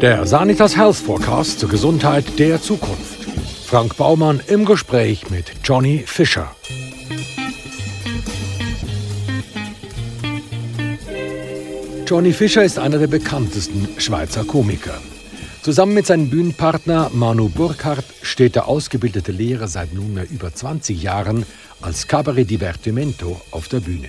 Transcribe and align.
Der 0.00 0.26
Sanitas 0.26 0.78
Health 0.78 0.96
Forecast 0.96 1.60
zur 1.60 1.68
Gesundheit 1.68 2.38
der 2.38 2.62
Zukunft. 2.62 3.26
Frank 3.66 3.98
Baumann 3.98 4.40
im 4.46 4.64
Gespräch 4.64 5.28
mit 5.28 5.52
Johnny 5.62 6.04
Fischer. 6.06 6.56
Johnny 12.06 12.32
Fischer 12.32 12.64
ist 12.64 12.78
einer 12.78 12.96
der 12.96 13.08
bekanntesten 13.08 13.88
Schweizer 13.98 14.44
Komiker. 14.44 14.98
Zusammen 15.60 15.92
mit 15.92 16.06
seinem 16.06 16.30
Bühnenpartner 16.30 17.10
Manu 17.12 17.50
Burkhardt 17.50 18.06
steht 18.22 18.54
der 18.54 18.68
ausgebildete 18.68 19.32
Lehrer 19.32 19.68
seit 19.68 19.92
nunmehr 19.92 20.24
über 20.30 20.54
20 20.54 21.02
Jahren 21.02 21.44
als 21.82 22.08
Cabaret 22.08 22.48
Divertimento 22.48 23.38
auf 23.50 23.68
der 23.68 23.80
Bühne. 23.80 24.08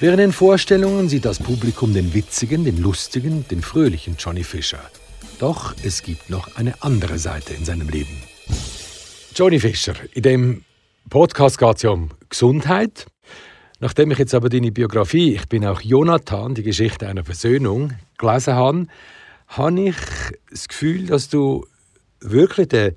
Während 0.00 0.20
den 0.20 0.32
Vorstellungen 0.32 1.10
sieht 1.10 1.26
das 1.26 1.38
Publikum 1.38 1.92
den 1.92 2.14
witzigen, 2.14 2.64
den 2.64 2.78
lustigen, 2.78 3.46
den 3.50 3.60
fröhlichen 3.60 4.16
Johnny 4.18 4.42
Fischer. 4.42 4.80
Doch 5.38 5.74
es 5.82 6.02
gibt 6.02 6.30
noch 6.30 6.56
eine 6.56 6.74
andere 6.82 7.18
Seite 7.18 7.54
in 7.54 7.64
seinem 7.64 7.88
Leben. 7.88 8.22
Johnny 9.34 9.58
Fischer, 9.58 9.94
in 10.12 10.22
dem 10.22 10.64
Podcast 11.08 11.58
geht 11.58 11.76
es 11.76 11.82
ja 11.82 11.90
um 11.90 12.10
Gesundheit. 12.28 13.06
Nachdem 13.80 14.10
ich 14.12 14.18
jetzt 14.18 14.34
aber 14.34 14.48
deine 14.48 14.70
Biografie, 14.70 15.34
ich 15.34 15.48
bin 15.48 15.66
auch 15.66 15.80
Jonathan, 15.80 16.54
die 16.54 16.62
Geschichte 16.62 17.08
einer 17.08 17.24
Versöhnung, 17.24 17.94
gelesen 18.18 18.54
habe, 18.54 18.86
habe 19.48 19.80
ich 19.80 19.96
das 20.50 20.68
Gefühl, 20.68 21.06
dass 21.06 21.28
du 21.28 21.66
wirklich 22.20 22.68
der 22.68 22.92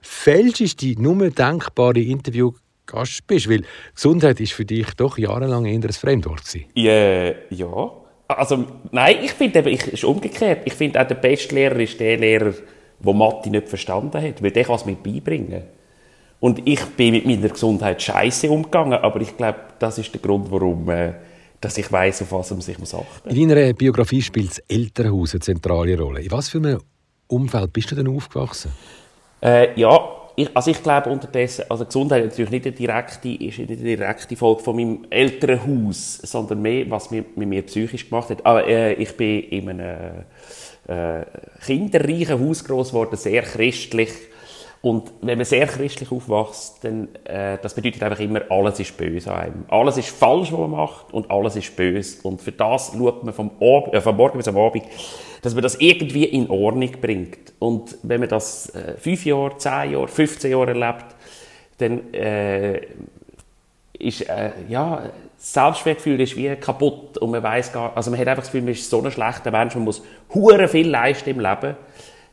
fälscheste, 0.00 1.00
nur 1.00 1.30
denkbare 1.30 2.00
Interview 2.00 2.52
Gast 2.86 3.26
bist, 3.26 3.48
weil 3.50 3.62
Gesundheit 3.94 4.40
ist 4.40 4.52
für 4.52 4.64
dich 4.64 4.86
doch 4.96 5.18
jahrelang 5.18 5.64
eher 5.66 5.82
ein 5.82 5.92
Fremdwort 5.92 6.44
gewesen. 6.44 6.66
Ja, 6.74 7.32
ja. 7.50 8.05
Also, 8.28 8.64
nein, 8.90 9.18
ich 9.22 9.32
finde 9.32 9.60
eben, 9.60 9.68
es 9.68 9.86
ist 9.86 10.04
umgekehrt. 10.04 10.62
Ich 10.64 10.74
finde 10.74 11.00
auch 11.00 11.06
der 11.06 11.14
beste 11.14 11.54
Lehrer 11.54 11.78
ist 11.78 12.00
der 12.00 12.16
Lehrer, 12.18 12.52
der 12.98 13.14
Mathe 13.14 13.50
nicht 13.50 13.68
verstanden 13.68 14.20
hat, 14.20 14.42
weil 14.42 14.50
der 14.50 14.64
kann 14.64 14.76
es 14.76 14.84
mir 14.84 14.96
beibringen. 14.96 15.62
Und 16.40 16.66
ich 16.66 16.84
bin 16.96 17.12
mit 17.12 17.26
meiner 17.26 17.48
Gesundheit 17.48 18.02
scheiße 18.02 18.50
umgegangen, 18.50 18.94
aber 18.94 19.20
ich 19.20 19.36
glaube, 19.36 19.58
das 19.78 19.98
ist 19.98 20.12
der 20.12 20.20
Grund, 20.20 20.50
warum 20.50 20.88
äh, 20.90 21.12
dass 21.60 21.78
ich 21.78 21.90
weiß, 21.90 22.22
auf 22.22 22.32
was 22.32 22.50
man 22.50 22.60
sich 22.60 22.78
muss 22.78 22.94
achten 22.94 23.28
muss. 23.28 23.36
In 23.36 23.48
deiner 23.48 23.72
Biografie 23.72 24.22
spielt 24.22 24.50
das 24.50 24.58
Elternhaus 24.68 25.32
eine 25.34 25.40
zentrale 25.40 25.98
Rolle. 25.98 26.20
In 26.20 26.30
was 26.30 26.48
für 26.48 26.58
einem 26.58 26.80
Umfeld 27.28 27.72
bist 27.72 27.90
du 27.90 27.94
denn 27.94 28.08
aufgewachsen? 28.08 28.70
Äh, 29.42 29.78
ja, 29.80 29.98
ich, 30.36 30.54
also 30.54 30.70
ich 30.70 30.82
glaube 30.82 31.08
unterdessen, 31.08 31.64
also 31.70 31.86
Gesundheit 31.86 32.22
ist 32.22 32.32
natürlich 32.32 32.50
nicht 32.50 32.66
eine 32.66 32.74
direkte, 32.76 33.28
ist 33.30 33.58
nicht 33.58 33.70
eine 33.70 33.78
direkte 33.78 34.36
Folge 34.36 34.62
von 34.62 34.76
meinem 34.76 35.06
älteren 35.08 35.60
Haus, 35.66 36.18
sondern 36.18 36.60
mehr, 36.60 36.88
was 36.90 37.10
mir, 37.10 37.24
mit 37.34 37.48
mir 37.48 37.62
psychisch 37.62 38.08
gemacht 38.08 38.28
hat. 38.28 38.44
Aber 38.44 38.66
äh, 38.66 38.92
ich 38.94 39.16
bin 39.16 39.40
in 39.44 39.70
einem 39.70 40.24
äh, 40.88 41.24
kinderreichen 41.64 42.38
Haus 42.38 42.62
groß 42.64 42.90
geworden, 42.90 43.16
sehr 43.16 43.42
christlich. 43.42 44.12
Und 44.82 45.10
wenn 45.22 45.38
man 45.38 45.46
sehr 45.46 45.66
christlich 45.66 46.12
aufwächst, 46.12 46.84
dann 46.84 47.08
äh, 47.24 47.56
das 47.60 47.74
bedeutet 47.74 48.02
einfach 48.02 48.20
immer, 48.20 48.42
alles 48.50 48.78
ist 48.78 48.96
böse 48.96 49.32
an 49.32 49.40
einem. 49.40 49.64
Alles 49.68 49.96
ist 49.96 50.10
falsch, 50.10 50.52
was 50.52 50.60
man 50.60 50.70
macht, 50.70 51.14
und 51.14 51.30
alles 51.30 51.56
ist 51.56 51.74
böse. 51.74 52.18
Und 52.22 52.42
für 52.42 52.52
das 52.52 52.92
schaut 52.96 53.24
man 53.24 53.32
vom, 53.32 53.50
Ab 53.58 53.92
äh, 53.94 54.00
vom 54.02 54.16
Morgen 54.16 54.36
bis 54.36 54.48
am 54.48 54.58
Abend 54.58 54.84
dass 55.42 55.54
man 55.54 55.62
das 55.62 55.76
irgendwie 55.76 56.24
in 56.24 56.48
Ordnung 56.50 56.92
bringt. 57.00 57.52
Und 57.58 57.96
wenn 58.02 58.20
man 58.20 58.28
das 58.28 58.74
äh, 58.74 58.94
fünf 58.98 59.24
Jahre, 59.24 59.56
zehn 59.58 59.92
Jahre, 59.92 60.08
15 60.08 60.50
Jahre 60.50 60.68
erlebt, 60.68 61.06
dann 61.78 62.12
äh, 62.14 62.80
ist, 63.98 64.28
äh, 64.28 64.50
ja, 64.68 65.10
das 65.36 65.52
Selbstwertgefühl 65.52 66.20
ist 66.20 66.36
wie 66.36 66.54
kaputt 66.56 67.18
und 67.18 67.30
man 67.30 67.42
weiß 67.42 67.72
gar, 67.72 67.96
also 67.96 68.10
man 68.10 68.18
hat 68.18 68.28
einfach 68.28 68.42
das 68.42 68.50
Gefühl, 68.50 68.62
man 68.62 68.72
ist 68.72 68.88
so 68.88 69.02
ein 69.02 69.10
schlechter 69.10 69.50
Mensch, 69.50 69.74
man 69.74 69.84
muss 69.84 70.02
hure 70.34 70.68
viel 70.68 70.88
leisten 70.88 71.30
im 71.30 71.40
Leben, 71.40 71.76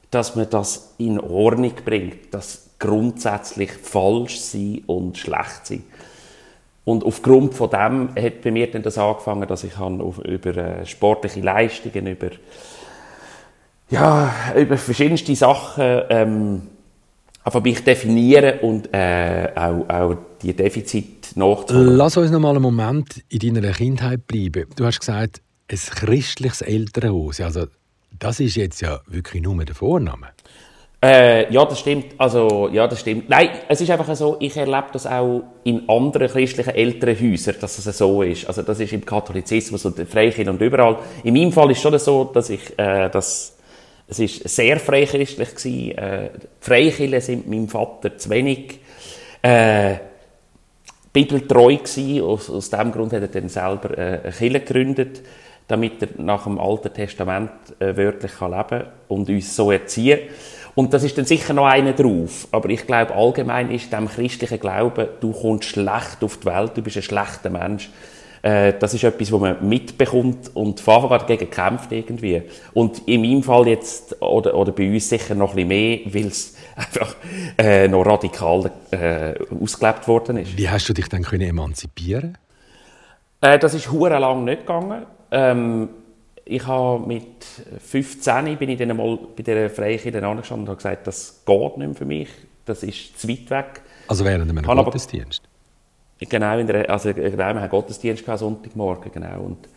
dass 0.09 0.35
man 0.35 0.49
das 0.49 0.93
in 0.97 1.19
Ordnung 1.19 1.73
bringt, 1.83 2.33
dass 2.33 2.69
grundsätzlich 2.79 3.71
falsch 3.71 4.39
sein 4.39 4.83
und 4.87 5.17
schlecht 5.17 5.65
sein. 5.65 5.83
Und 6.85 7.05
aufgrund 7.05 7.53
von 7.53 7.69
dem 7.69 8.09
hat 8.15 8.41
bei 8.41 8.51
mir 8.51 8.69
dann 8.69 8.83
das 8.83 8.97
angefangen, 8.97 9.47
dass 9.47 9.63
ich 9.63 9.77
auf, 9.79 10.19
über 10.19 10.55
äh, 10.57 10.85
sportliche 10.85 11.39
Leistungen, 11.39 12.07
über 12.07 12.31
ja, 13.93 14.33
über 14.55 14.77
verschiedenste 14.77 15.35
Sachen 15.35 16.01
ähm, 16.09 16.61
einfach 17.43 17.61
mich 17.61 17.83
definieren 17.83 18.59
und 18.59 18.93
äh, 18.93 19.49
auch, 19.55 19.89
auch 19.89 20.15
die 20.41 20.53
Defizite 20.53 21.39
nachzuholen. 21.39 21.97
Lass 21.97 22.17
uns 22.17 22.31
noch 22.31 22.39
mal 22.39 22.51
einen 22.51 22.61
Moment 22.61 23.23
in 23.29 23.53
deiner 23.53 23.71
Kindheit 23.71 24.25
bleiben. 24.27 24.65
Du 24.75 24.85
hast 24.85 24.99
gesagt, 24.99 25.41
ein 25.69 25.77
christliches 25.77 26.61
Elternhaus. 26.61 27.39
Also, 27.39 27.67
das 28.19 28.39
ist 28.39 28.55
jetzt 28.55 28.81
ja 28.81 28.99
wirklich 29.07 29.43
nur 29.43 29.63
der 29.63 29.75
Vorname. 29.75 30.27
Äh, 31.03 31.51
ja, 31.53 31.65
das 31.65 31.79
stimmt. 31.79 32.15
Also, 32.17 32.69
ja, 32.71 32.87
das 32.87 33.01
stimmt. 33.01 33.29
Nein, 33.29 33.49
es 33.67 33.81
ist 33.81 33.91
einfach 33.91 34.15
so, 34.15 34.37
ich 34.39 34.55
erlebe 34.55 34.87
das 34.93 35.05
auch 35.05 35.43
in 35.65 35.87
anderen 35.89 36.29
christlichen 36.29 36.69
Elternhäusern, 36.69 37.55
dass 37.59 37.85
es 37.85 37.97
so 37.97 38.23
ist. 38.23 38.47
Also, 38.47 38.61
das 38.61 38.79
ist 38.79 38.93
im 38.93 39.05
Katholizismus 39.05 39.85
und 39.85 39.99
Freikirche 40.07 40.49
und 40.49 40.61
überall. 40.61 40.99
In 41.23 41.33
meinem 41.33 41.51
Fall 41.51 41.71
ist 41.71 41.77
es 41.77 41.83
schon 41.83 41.99
so, 41.99 42.31
dass 42.33 42.49
ich, 42.49 42.79
äh, 42.79 43.09
das 43.09 43.57
es 44.07 44.19
war 44.19 44.49
sehr 44.49 44.79
freichristlich. 44.79 45.55
Gewesen. 45.55 45.97
Äh, 45.97 46.29
Freikirchen 46.59 47.21
sind 47.21 47.49
meinem 47.49 47.67
Vater 47.67 48.17
zu 48.17 48.29
wenig. 48.29 48.79
Äh, 49.41 49.95
bibeltreu 51.11 51.77
gewesen. 51.77 52.21
Aus, 52.21 52.49
aus 52.49 52.69
diesem 52.69 52.91
Grund 52.91 53.13
hat 53.13 53.21
er 53.21 53.27
dann 53.27 53.49
selber 53.49 53.97
äh, 53.97 54.19
eine 54.23 54.31
Kirche 54.31 54.59
gegründet, 54.59 55.21
damit 55.67 56.01
er 56.01 56.09
nach 56.17 56.43
dem 56.43 56.59
Alten 56.59 56.93
Testament 56.93 57.51
äh, 57.79 57.95
wörtlich 57.95 58.33
kann 58.33 58.51
leben 58.51 58.67
kann 58.67 58.87
und 59.07 59.29
uns 59.29 59.55
so 59.55 59.71
erziehen 59.71 60.19
und 60.75 60.93
das 60.93 61.03
ist 61.03 61.17
dann 61.17 61.25
sicher 61.25 61.53
noch 61.53 61.67
einer 61.67 61.93
drauf. 61.93 62.47
Aber 62.51 62.69
ich 62.69 62.87
glaube, 62.87 63.13
allgemein 63.13 63.69
ist 63.69 63.93
dem 63.93 64.07
christlichen 64.07 64.59
Glauben, 64.59 65.07
du 65.19 65.31
kommst 65.31 65.69
schlecht 65.69 66.23
auf 66.23 66.37
die 66.37 66.45
Welt, 66.45 66.71
du 66.75 66.81
bist 66.81 66.97
ein 66.97 67.03
schlechter 67.03 67.49
Mensch. 67.49 67.89
Äh, 68.43 68.73
das 68.77 68.93
ist 68.93 69.05
etwas, 69.05 69.31
wo 69.31 69.39
man 69.39 69.67
mitbekommt 69.67 70.51
und 70.53 70.85
an 70.87 71.09
dagegen 71.09 71.49
kämpft 71.49 71.93
irgendwie. 71.93 72.43
Und 72.73 73.07
in 73.07 73.21
meinem 73.21 73.41
Fall 73.41 73.69
jetzt, 73.69 74.21
oder, 74.21 74.53
oder 74.53 74.73
bei 74.73 74.91
uns 74.91 75.07
sicher 75.07 75.33
noch 75.33 75.51
ein 75.51 75.67
bisschen 75.67 75.67
mehr, 75.69 75.99
weil 76.07 76.27
es 76.27 76.55
einfach 76.75 77.15
äh, 77.57 77.87
noch 77.87 78.05
radikal 78.05 78.69
äh, 78.91 79.33
ausgelebt 79.61 80.07
worden 80.09 80.37
ist. 80.37 80.57
Wie 80.57 80.69
hast 80.69 80.89
du 80.89 80.93
dich 80.93 81.07
dann 81.07 81.23
können 81.23 81.47
emanzipieren 81.47 82.37
äh, 83.39 83.57
Das 83.57 83.73
ist 83.73 83.89
lang 83.91 84.43
nicht 84.43 84.61
gegangen. 84.61 85.05
Ähm, 85.31 85.89
ich 86.43 86.67
habe 86.67 87.07
mit 87.07 87.45
15 87.79 88.57
bin 88.57 88.69
ich 88.69 88.77
dann 88.77 88.97
mal 88.97 89.17
bei 89.37 89.43
der 89.43 89.69
Freikirche 89.69 90.21
angestanden 90.21 90.65
und 90.65 90.67
habe 90.67 90.75
gesagt, 90.75 91.07
das 91.07 91.43
geht 91.45 91.77
nicht 91.77 91.87
mehr 91.87 91.95
für 91.95 92.05
mich, 92.05 92.27
das 92.65 92.83
ist 92.83 93.17
zu 93.17 93.29
weit 93.29 93.49
weg. 93.49 93.81
Also 94.09 94.25
während 94.25 94.51
einem 94.51 94.65
Gottesdienst? 94.65 95.43
Genau, 96.29 96.57
in 96.57 96.67
der, 96.67 96.89
also 96.89 97.13
genau, 97.13 97.37
wir 97.37 97.61
haben 97.61 97.69
Gottesdienst 97.69 98.23
gehabt, 98.23 98.39
Sonntagmorgen, 98.39 99.11
genau. 99.11 99.41
Und, 99.41 99.67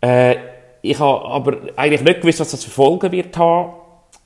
äh, 0.00 0.36
ich 0.82 0.98
habe 0.98 1.24
aber 1.26 1.56
eigentlich 1.76 2.02
nicht 2.02 2.20
gewusst, 2.20 2.40
was 2.40 2.50
das 2.50 2.64
für 2.64 2.70
Folgen 2.70 3.12
wird 3.12 3.36
haben. 3.36 3.72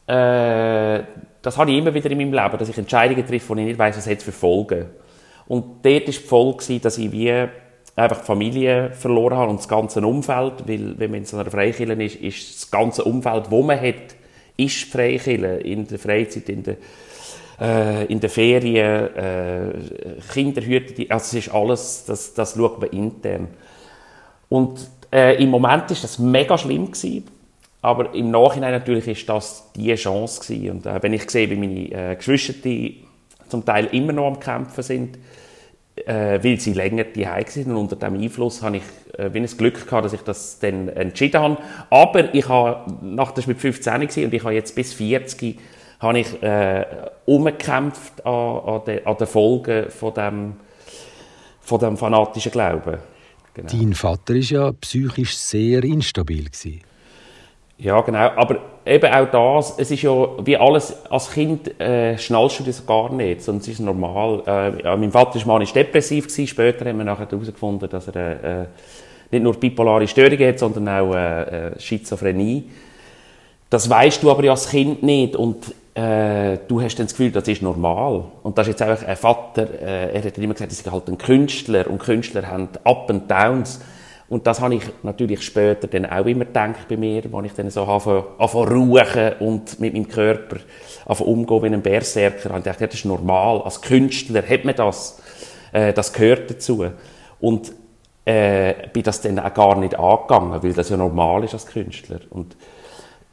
Äh, 0.07 1.05
das 1.43 1.59
habe 1.59 1.71
ich 1.71 1.79
immer 1.79 1.93
wieder 1.93 2.11
in 2.11 2.19
meinem 2.19 2.33
Leben, 2.33 2.59
dass 2.59 2.69
ich 2.69 2.79
Entscheidungen 2.79 3.27
treffe, 3.27 3.49
wo 3.51 3.55
ich 3.55 3.67
nicht 3.67 3.79
weiß, 3.79 3.97
was 3.99 4.07
es 4.07 4.23
für 4.23 4.33
Folgen. 4.33 4.87
Und 5.47 5.85
dort 5.85 5.85
war 5.85 6.01
die 6.01 6.13
Folge, 6.13 6.81
dass 6.81 6.99
ich 6.99 7.13
wie 7.13 7.31
einfach 7.95 8.21
die 8.21 8.27
Familie 8.27 8.91
verloren 8.93 9.37
habe 9.37 9.51
und 9.51 9.59
das 9.59 9.69
ganze 9.69 10.01
Umfeld, 10.07 10.67
weil 10.67 10.99
wenn 10.99 11.11
man 11.11 11.21
in 11.21 11.25
so 11.25 11.39
einer 11.39 11.51
Freikirche 11.51 11.93
ist, 11.93 12.17
ist 12.17 12.63
das 12.63 12.71
ganze 12.71 13.05
Umfeld, 13.05 13.51
wo 13.51 13.63
man 13.63 13.81
hat, 13.81 14.17
ist 14.57 14.91
Freikirche, 14.91 15.47
in 15.47 15.87
der 15.87 15.99
Freizeit, 15.99 16.49
in 16.49 16.63
der 16.63 16.77
äh, 17.61 18.05
in 18.07 18.21
den 18.21 18.31
Ferien, 18.31 19.17
äh, 19.17 19.73
Kinderhüter, 20.33 21.15
also 21.15 21.37
es 21.37 21.47
ist 21.47 21.55
alles, 21.55 22.05
das, 22.07 22.35
das 22.35 22.55
schaut 22.55 22.81
man 22.81 22.91
intern. 22.91 23.49
Und 24.49 24.89
äh, 25.13 25.43
im 25.43 25.51
Moment 25.51 25.91
ist 25.91 26.05
das 26.05 26.19
mega 26.19 26.57
schlimm 26.59 26.87
gewesen, 26.87 27.25
aber 27.83 28.15
im 28.15 28.31
Nachhinein 28.31 28.73
natürlich 28.73 29.09
ist 29.09 29.29
das 29.29 29.71
die 29.75 29.95
Chance 29.95 30.41
gewesen. 30.41 30.71
Und 30.71 30.87
äh, 30.87 31.03
wenn 31.03 31.13
ich 31.13 31.29
sehe, 31.31 31.49
wie 31.51 31.57
meine 31.57 32.13
äh, 32.13 32.17
Geschwister 32.17 32.55
die 32.65 33.05
zum 33.49 33.65
Teil 33.65 33.87
immer 33.93 34.13
noch 34.13 34.27
am 34.27 34.41
Kämpfen 34.41 34.83
sind, 34.83 35.19
äh, 36.05 36.39
weil 36.43 36.61
sie 36.61 36.73
länger 36.73 37.05
die 37.05 37.27
sind 37.47 37.71
und 37.71 37.77
unter 37.77 37.97
dem 37.97 38.21
Einfluss 38.21 38.63
habe 38.63 38.79
ich 38.79 38.83
äh, 39.19 39.33
wie 39.33 39.39
ein 39.39 39.47
Glück 39.47 39.87
gehabt, 39.87 40.05
dass 40.05 40.13
ich 40.13 40.23
das 40.23 40.59
dann 40.59 40.89
entschieden 40.89 41.41
habe. 41.41 41.59
Aber 41.91 42.35
ich 42.35 42.49
habe, 42.49 42.93
nach 43.03 43.33
das 43.33 43.47
mit 43.47 43.59
15 43.59 43.95
und 44.25 44.35
ich 44.35 44.45
habe 44.45 44.55
jetzt 44.55 44.75
bis 44.75 44.93
40 44.93 45.59
habe 45.99 46.19
ich 46.19 46.43
äh, 46.43 46.85
umgekämpft 47.25 48.25
an, 48.25 48.33
an, 48.33 48.81
de, 48.87 49.05
an 49.05 49.17
den 49.17 49.27
Folgen 49.27 49.91
von 49.91 50.15
dem, 50.15 50.53
von 51.61 51.81
dem 51.81 51.97
fanatischen 51.97 52.53
Glauben. 52.53 52.99
Genau. 53.55 53.69
Dein 53.73 53.95
Vater 53.95 54.35
war 54.35 54.41
ja 54.41 54.73
psychisch 54.73 55.37
sehr 55.37 55.83
instabil. 55.85 56.45
Gewesen. 56.45 56.83
Ja, 57.79 58.01
genau. 58.01 58.31
Aber 58.37 58.59
eben 58.87 59.13
auch 59.13 59.31
das, 59.31 59.79
es 59.79 59.91
ist 59.91 60.03
ja 60.03 60.29
wie 60.45 60.57
alles, 60.57 60.95
als 61.11 61.31
Kind 61.31 61.79
äh, 61.81 62.17
schnallst 62.17 62.61
du 62.61 62.65
das 62.65 62.87
gar 62.87 63.13
nicht, 63.13 63.43
sondern 63.43 63.61
es 63.63 63.69
ist 63.69 63.81
normal. 63.81 64.43
Äh, 64.47 64.83
ja, 64.83 64.97
mein 64.97 65.13
Vater 65.13 65.39
war 65.41 65.55
manisch 65.55 65.73
depressiv, 65.73 66.27
gewesen. 66.27 66.47
später 66.47 66.87
haben 66.87 66.99
wir 66.99 67.05
nachher 67.05 67.29
herausgefunden, 67.31 67.89
dass 67.89 68.09
er 68.09 68.45
äh, 68.45 68.67
nicht 69.31 69.43
nur 69.43 69.55
bipolare 69.55 70.09
Störungen 70.09 70.49
hat, 70.49 70.59
sondern 70.59 70.89
auch 70.89 71.15
äh, 71.15 71.43
äh 71.43 71.81
Schizophrenie. 71.81 72.65
das 73.69 73.91
weißt 73.91 74.23
du 74.23 74.31
aber 74.31 74.45
ja 74.45 74.53
als 74.53 74.71
Kind 74.71 75.03
nicht 75.03 75.37
und 75.37 75.75
äh, 75.97 76.59
du 76.69 76.83
hast 76.83 76.99
dann 76.99 77.07
das 77.07 77.17
Gefühl, 77.17 77.31
das 77.31 77.49
ist 77.49 77.63
normal. 77.63 78.25
Und 78.43 78.59
das 78.59 78.69
ist 78.69 78.79
jetzt 78.79 78.83
einfach 78.83 79.07
ein 79.07 79.17
Vater, 79.17 79.67
äh, 79.81 80.15
er 80.15 80.23
hat 80.23 80.37
immer 80.37 80.53
gesagt, 80.53 80.71
er 80.71 80.79
ist 80.79 80.93
halt 80.93 81.09
ein 81.09 81.17
Künstler 81.17 81.89
und 81.89 81.99
Künstler 81.99 82.47
haben 82.47 82.69
Up 82.85 83.09
and 83.09 83.31
Downs. 83.31 83.81
Und 84.29 84.47
das 84.47 84.61
habe 84.61 84.75
ich 84.75 84.83
natürlich 85.03 85.43
später 85.43 85.87
dann 85.87 86.05
auch 86.05 86.27
immer 86.27 86.45
gedacht 86.45 86.89
bei 86.89 86.99
mir, 86.99 87.23
wenn 87.33 87.45
ich 87.47 87.53
dann 87.53 87.71
so 87.71 87.85
anfange, 87.85 88.25
ruhen 88.39 89.33
und 89.39 89.81
mit 89.81 89.95
meinem 89.95 90.09
Körper 90.09 90.57
umgehen 91.07 91.63
wie 91.63 91.67
ein 91.69 91.83
Berserker. 91.83 92.51
Und 92.51 92.59
ich 92.59 92.65
dachte, 92.65 92.87
das 92.89 92.97
ist 92.97 93.05
normal. 93.07 93.63
Als 93.63 93.81
Künstler 93.81 94.43
hat 94.47 94.65
man 94.65 94.75
das. 94.75 95.23
Äh, 95.73 95.95
das 95.95 96.13
gehört 96.13 96.51
dazu. 96.51 96.85
Und 97.41 97.73
äh, 98.27 98.75
bin 98.93 99.03
das 99.03 99.23
dann 99.23 99.39
auch 99.39 99.55
gar 99.55 99.79
nicht 99.79 99.99
angegangen, 99.99 100.63
weil 100.63 100.75
das 100.75 100.91
ja 100.91 100.99
normal 100.99 101.45
ist 101.45 101.55
als 101.55 101.65
Künstler. 101.65 102.21
Und 102.29 102.55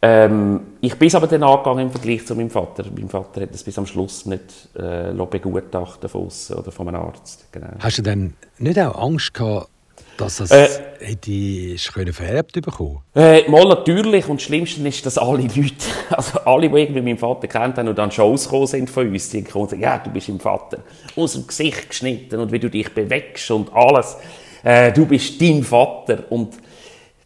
ähm, 0.06 0.60
ich 0.82 0.96
bin 1.00 1.08
es 1.08 1.16
aber 1.16 1.28
dann 1.28 1.44
angegangen 1.44 1.86
im 1.86 1.90
Vergleich 1.90 2.26
zu 2.26 2.36
meinem 2.36 2.50
Vater. 2.50 2.84
Mein 2.94 3.08
Vater 3.08 3.40
hat 3.40 3.54
das 3.54 3.64
bis 3.64 3.78
am 3.78 3.86
Schluss 3.86 4.26
nicht 4.26 4.42
äh, 4.76 5.14
begutachten 5.14 6.10
von 6.10 6.28
oder 6.58 6.72
von 6.74 6.90
einem 6.90 7.00
Arzt. 7.00 7.48
Genau. 7.54 7.68
Hast 7.80 8.00
du 8.00 8.02
denn 8.02 8.34
nicht 8.60 8.78
auch 8.82 9.02
Angst 9.02 9.34
gehabt, 9.34 9.70
dass 10.18 10.40
das 10.40 10.52
äh, 10.52 10.68
hätte 11.00 12.12
vererbt 12.12 12.52
bekommen? 12.52 13.00
Äh, 13.16 13.50
mal 13.50 13.64
natürlich. 13.64 14.28
Und 14.28 14.42
das 14.42 14.44
Schlimmste 14.44 14.86
ist, 14.86 15.06
dass 15.06 15.18
alle 15.18 15.44
Leute, 15.44 15.74
also 16.10 16.40
alle, 16.40 16.70
die 16.70 16.82
irgendwie 16.82 17.02
meinen 17.02 17.18
Vater 17.18 17.48
kennt 17.48 17.78
haben 17.78 17.88
und 17.88 17.98
dann 17.98 18.12
Shows 18.12 18.44
gekommen 18.44 18.68
sind 18.68 18.90
von 18.90 19.08
uns, 19.08 19.30
die 19.30 19.42
kommen 19.42 19.64
und 19.64 19.70
sagen, 19.70 19.84
ja, 19.84 20.00
du 20.00 20.10
bist 20.10 20.28
im 20.28 20.42
Vater 20.42 20.80
aus 21.16 21.32
dem 21.32 21.48
Gesicht 21.48 21.88
geschnitten 21.88 22.42
und 22.42 22.52
wie 22.52 22.60
du 22.60 22.70
dich 22.70 22.94
bewegst 22.94 23.50
und 23.52 23.72
alles. 23.74 24.18
Äh, 24.64 24.92
du 24.92 25.06
bist 25.06 25.42
dein 25.42 25.64
Vater. 25.64 26.26
Und 26.30 26.58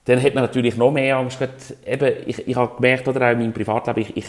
dann 0.08 0.24
hat 0.24 0.34
man 0.34 0.44
natürlich 0.44 0.78
noch 0.78 0.92
mehr 0.92 1.18
Angst. 1.18 1.38
Eben, 1.86 2.14
ich, 2.26 2.48
ich 2.48 2.56
habe 2.56 2.76
gemerkt, 2.76 3.08
oder 3.08 3.28
auch 3.28 3.32
in 3.32 3.40
meinem 3.40 3.54
Privatleben, 3.54 4.02
ich, 4.02 4.18
ich 4.18 4.26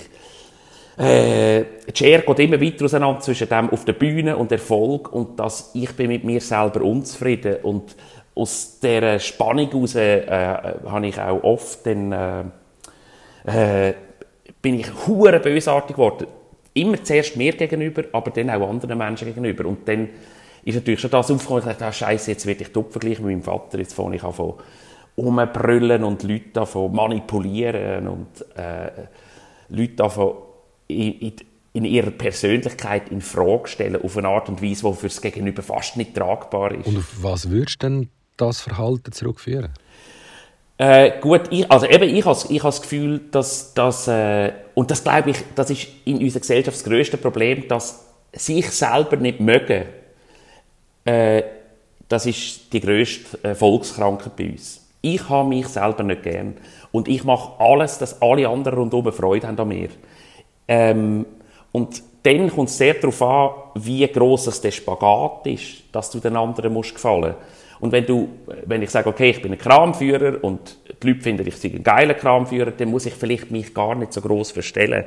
äh, 0.98 1.64
die 1.88 1.96
Schere 1.96 2.22
geht 2.22 2.38
immer 2.40 2.60
weiter 2.60 2.84
auseinander 2.84 3.20
zwischen 3.20 3.48
dem 3.48 3.70
auf 3.70 3.84
der 3.84 3.92
Bühne 3.92 4.36
und 4.36 4.50
Erfolg 4.50 5.12
und 5.12 5.38
dass 5.38 5.70
ich 5.74 5.92
bin 5.92 6.08
mit 6.08 6.24
mir 6.24 6.40
selber 6.40 6.82
unzufrieden 6.82 7.58
und 7.62 7.94
aus 8.34 8.80
dieser 8.80 9.20
Spannung 9.20 9.70
heraus 9.70 9.94
äh, 9.94 10.26
habe 10.86 11.06
ich 11.06 11.20
auch 11.20 11.42
oft 11.44 11.86
dann, 11.86 12.12
äh, 13.46 13.88
äh, 13.88 13.94
bin 14.60 14.80
ich 14.80 14.88
hure 15.06 15.38
bösartig 15.38 15.94
geworden. 15.94 16.26
Immer 16.74 17.02
zuerst 17.02 17.36
mir 17.36 17.52
gegenüber, 17.52 18.04
aber 18.12 18.32
dann 18.32 18.50
auch 18.50 18.68
anderen 18.68 18.98
Menschen 18.98 19.26
gegenüber. 19.28 19.66
Und 19.66 19.86
dann 19.86 20.08
ist 20.64 20.74
natürlich 20.74 21.00
schon 21.00 21.10
das 21.10 21.30
aufgekommen, 21.30 21.62
ich 21.62 21.68
dachte, 21.68 21.86
ah, 21.86 21.92
Scheiße, 21.92 22.32
jetzt 22.32 22.46
werde 22.46 22.62
ich 22.62 22.72
top 22.72 22.90
vergleichen 22.90 23.24
mit 23.24 23.36
meinem 23.36 23.44
Vater, 23.44 23.78
jetzt 23.78 23.94
fange 23.94 24.16
ich 24.16 24.22
an 24.24 24.34
von 25.18 25.26
umbrüllen 25.26 26.04
und 26.04 26.22
Leute 26.22 26.50
davon 26.52 26.94
manipulieren 26.94 28.08
und 28.08 28.56
äh, 28.56 29.06
Leute 29.68 29.94
davon 29.94 30.34
in, 30.86 31.12
in, 31.14 31.32
in, 31.72 31.84
ihrer 31.84 32.10
Persönlichkeit 32.10 33.10
in 33.10 33.20
Frage 33.20 33.68
stellen 33.68 34.02
auf 34.02 34.16
eine 34.16 34.28
Art 34.28 34.48
und 34.48 34.62
Weise, 34.62 34.88
die 34.88 34.96
für 34.96 35.08
das 35.08 35.20
Gegenüber 35.20 35.62
fast 35.62 35.96
nicht 35.96 36.14
tragbar 36.14 36.72
ist. 36.72 36.86
Und 36.86 36.98
auf 36.98 37.22
was 37.22 37.50
würdest 37.50 37.82
du 37.82 37.88
denn 37.88 38.08
das 38.36 38.60
Verhalten 38.60 39.12
zurückführen? 39.12 39.70
Äh, 40.78 41.20
gut, 41.20 41.42
ich, 41.50 41.68
also 41.70 41.86
eben, 41.86 42.14
ich 42.14 42.24
habe 42.24 42.38
ich 42.48 42.62
das 42.62 42.80
Gefühl, 42.80 43.20
dass, 43.32 43.74
dass 43.74 44.06
äh, 44.06 44.52
und 44.74 44.90
das 44.90 45.02
glaube 45.02 45.30
ich, 45.30 45.38
das 45.56 45.70
ist 45.70 45.88
in 46.04 46.18
unserer 46.18 46.40
Gesellschaft 46.40 46.76
das 46.76 46.84
grösste 46.84 47.16
Problem, 47.16 47.66
dass 47.66 48.06
sich 48.32 48.70
selber 48.70 49.16
nicht 49.16 49.40
mögen, 49.40 49.86
äh, 51.04 51.42
das 52.08 52.26
ist 52.26 52.72
die 52.72 52.80
grösste 52.80 53.42
äh, 53.42 53.54
Volkskrankheit 53.56 54.36
bei 54.36 54.50
uns. 54.50 54.87
Ich 55.14 55.28
habe 55.28 55.48
mich 55.48 55.68
selber 55.68 56.02
nicht 56.02 56.22
gern 56.22 56.54
und 56.92 57.08
ich 57.08 57.24
mache 57.24 57.52
alles, 57.58 57.98
dass 57.98 58.20
alle 58.20 58.48
anderen 58.48 58.78
rundherum 58.78 59.12
Freude 59.12 59.46
haben 59.46 59.58
an 59.58 59.68
mir. 59.68 59.88
Ähm, 60.66 61.26
und 61.72 62.02
dann 62.22 62.50
kommt 62.50 62.68
es 62.68 62.76
sehr 62.76 62.94
darauf 62.94 63.22
an, 63.22 63.50
wie 63.76 64.06
gross 64.08 64.60
der 64.60 64.70
Spagat 64.70 65.46
ist, 65.46 65.84
dass 65.92 66.10
du 66.10 66.20
den 66.20 66.36
anderen 66.36 66.72
musst 66.72 66.94
gefallen. 66.94 67.34
Und 67.80 67.92
wenn 67.92 68.04
du, 68.04 68.28
wenn 68.66 68.82
ich 68.82 68.90
sage, 68.90 69.08
okay, 69.08 69.30
ich 69.30 69.40
bin 69.40 69.52
ein 69.52 69.58
Kramführer 69.58 70.42
und 70.42 70.76
die 71.02 71.08
Leute 71.08 71.20
finden, 71.20 71.46
ich 71.46 71.56
sei 71.56 71.68
ein 71.68 71.82
geiler 71.82 72.14
Kramführer, 72.14 72.72
dann 72.72 72.90
muss 72.90 73.06
ich 73.06 73.14
vielleicht 73.14 73.50
mich 73.50 73.72
gar 73.72 73.94
nicht 73.94 74.12
so 74.12 74.20
groß 74.20 74.50
verstellen. 74.50 75.04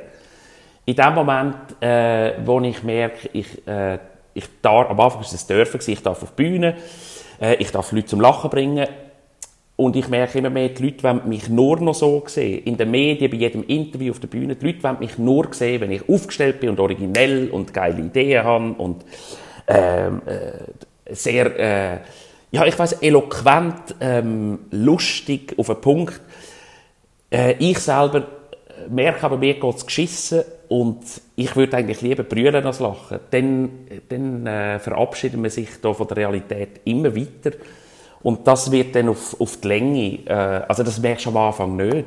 In 0.84 0.96
dem 0.96 1.14
Moment, 1.14 1.80
äh, 1.80 2.32
wo 2.44 2.60
ich 2.60 2.82
merke, 2.82 3.28
ich, 3.34 3.66
äh, 3.68 3.98
ich 4.34 4.46
darf, 4.62 4.90
am 4.90 4.98
Anfang 4.98 5.20
ist 5.20 5.32
es 5.32 5.46
dürfen, 5.46 5.80
ich 5.86 6.02
darf 6.02 6.22
auf 6.22 6.34
die 6.34 6.42
Bühne, 6.42 6.76
äh, 7.40 7.54
ich 7.56 7.70
darf 7.70 7.92
Leute 7.92 8.06
zum 8.06 8.20
Lachen 8.20 8.50
bringen, 8.50 8.88
und 9.76 9.96
ich 9.96 10.08
merke 10.08 10.38
immer 10.38 10.50
mehr, 10.50 10.68
die 10.68 10.82
Leute 10.82 11.02
wollen 11.02 11.28
mich 11.28 11.48
nur 11.48 11.80
noch 11.80 11.94
so 11.94 12.22
sehen. 12.26 12.62
In 12.64 12.76
den 12.76 12.90
Medien, 12.90 13.30
bei 13.30 13.38
jedem 13.38 13.64
Interview 13.64 14.12
auf 14.12 14.20
der 14.20 14.28
Bühne. 14.28 14.54
Die 14.54 14.66
Leute 14.66 14.82
wollen 14.82 14.98
mich 14.98 15.18
nur 15.18 15.52
sehen, 15.52 15.80
wenn 15.80 15.90
ich 15.90 16.08
aufgestellt 16.08 16.60
bin 16.60 16.70
und 16.70 16.80
originell 16.80 17.50
und 17.50 17.72
geile 17.72 18.02
Ideen 18.02 18.44
habe 18.44 18.74
und 18.74 19.04
ähm, 19.66 20.22
äh, 20.26 21.14
sehr 21.14 21.58
äh, 21.58 21.98
ja, 22.52 22.66
ich 22.66 22.78
weiß, 22.78 23.00
eloquent, 23.00 23.94
ähm, 24.00 24.58
lustig, 24.70 25.54
auf 25.56 25.70
einen 25.70 25.80
Punkt. 25.80 26.20
Äh, 27.30 27.54
ich 27.58 27.78
selber 27.78 28.26
merke 28.90 29.24
aber, 29.24 29.38
mir 29.38 29.54
geht 29.54 29.74
es 29.74 29.86
geschissen 29.86 30.42
und 30.68 31.02
ich 31.34 31.56
würde 31.56 31.78
eigentlich 31.78 32.02
lieber 32.02 32.24
brüllen 32.24 32.66
als 32.66 32.78
lachen. 32.78 33.20
Dann, 33.30 33.70
dann 34.08 34.46
äh, 34.46 34.78
verabschiedet 34.78 35.40
man 35.40 35.50
sich 35.50 35.68
da 35.80 35.94
von 35.94 36.06
der 36.08 36.18
Realität 36.18 36.80
immer 36.84 37.16
weiter 37.16 37.52
und 38.22 38.46
das 38.46 38.70
wird 38.70 38.94
dann 38.94 39.08
auf, 39.08 39.40
auf 39.40 39.60
die 39.60 39.68
Länge, 39.68 40.26
äh, 40.26 40.64
also 40.68 40.82
das 40.82 41.00
merkst 41.00 41.26
du 41.26 41.30
am 41.30 41.36
Anfang 41.38 41.76
nicht. 41.76 42.06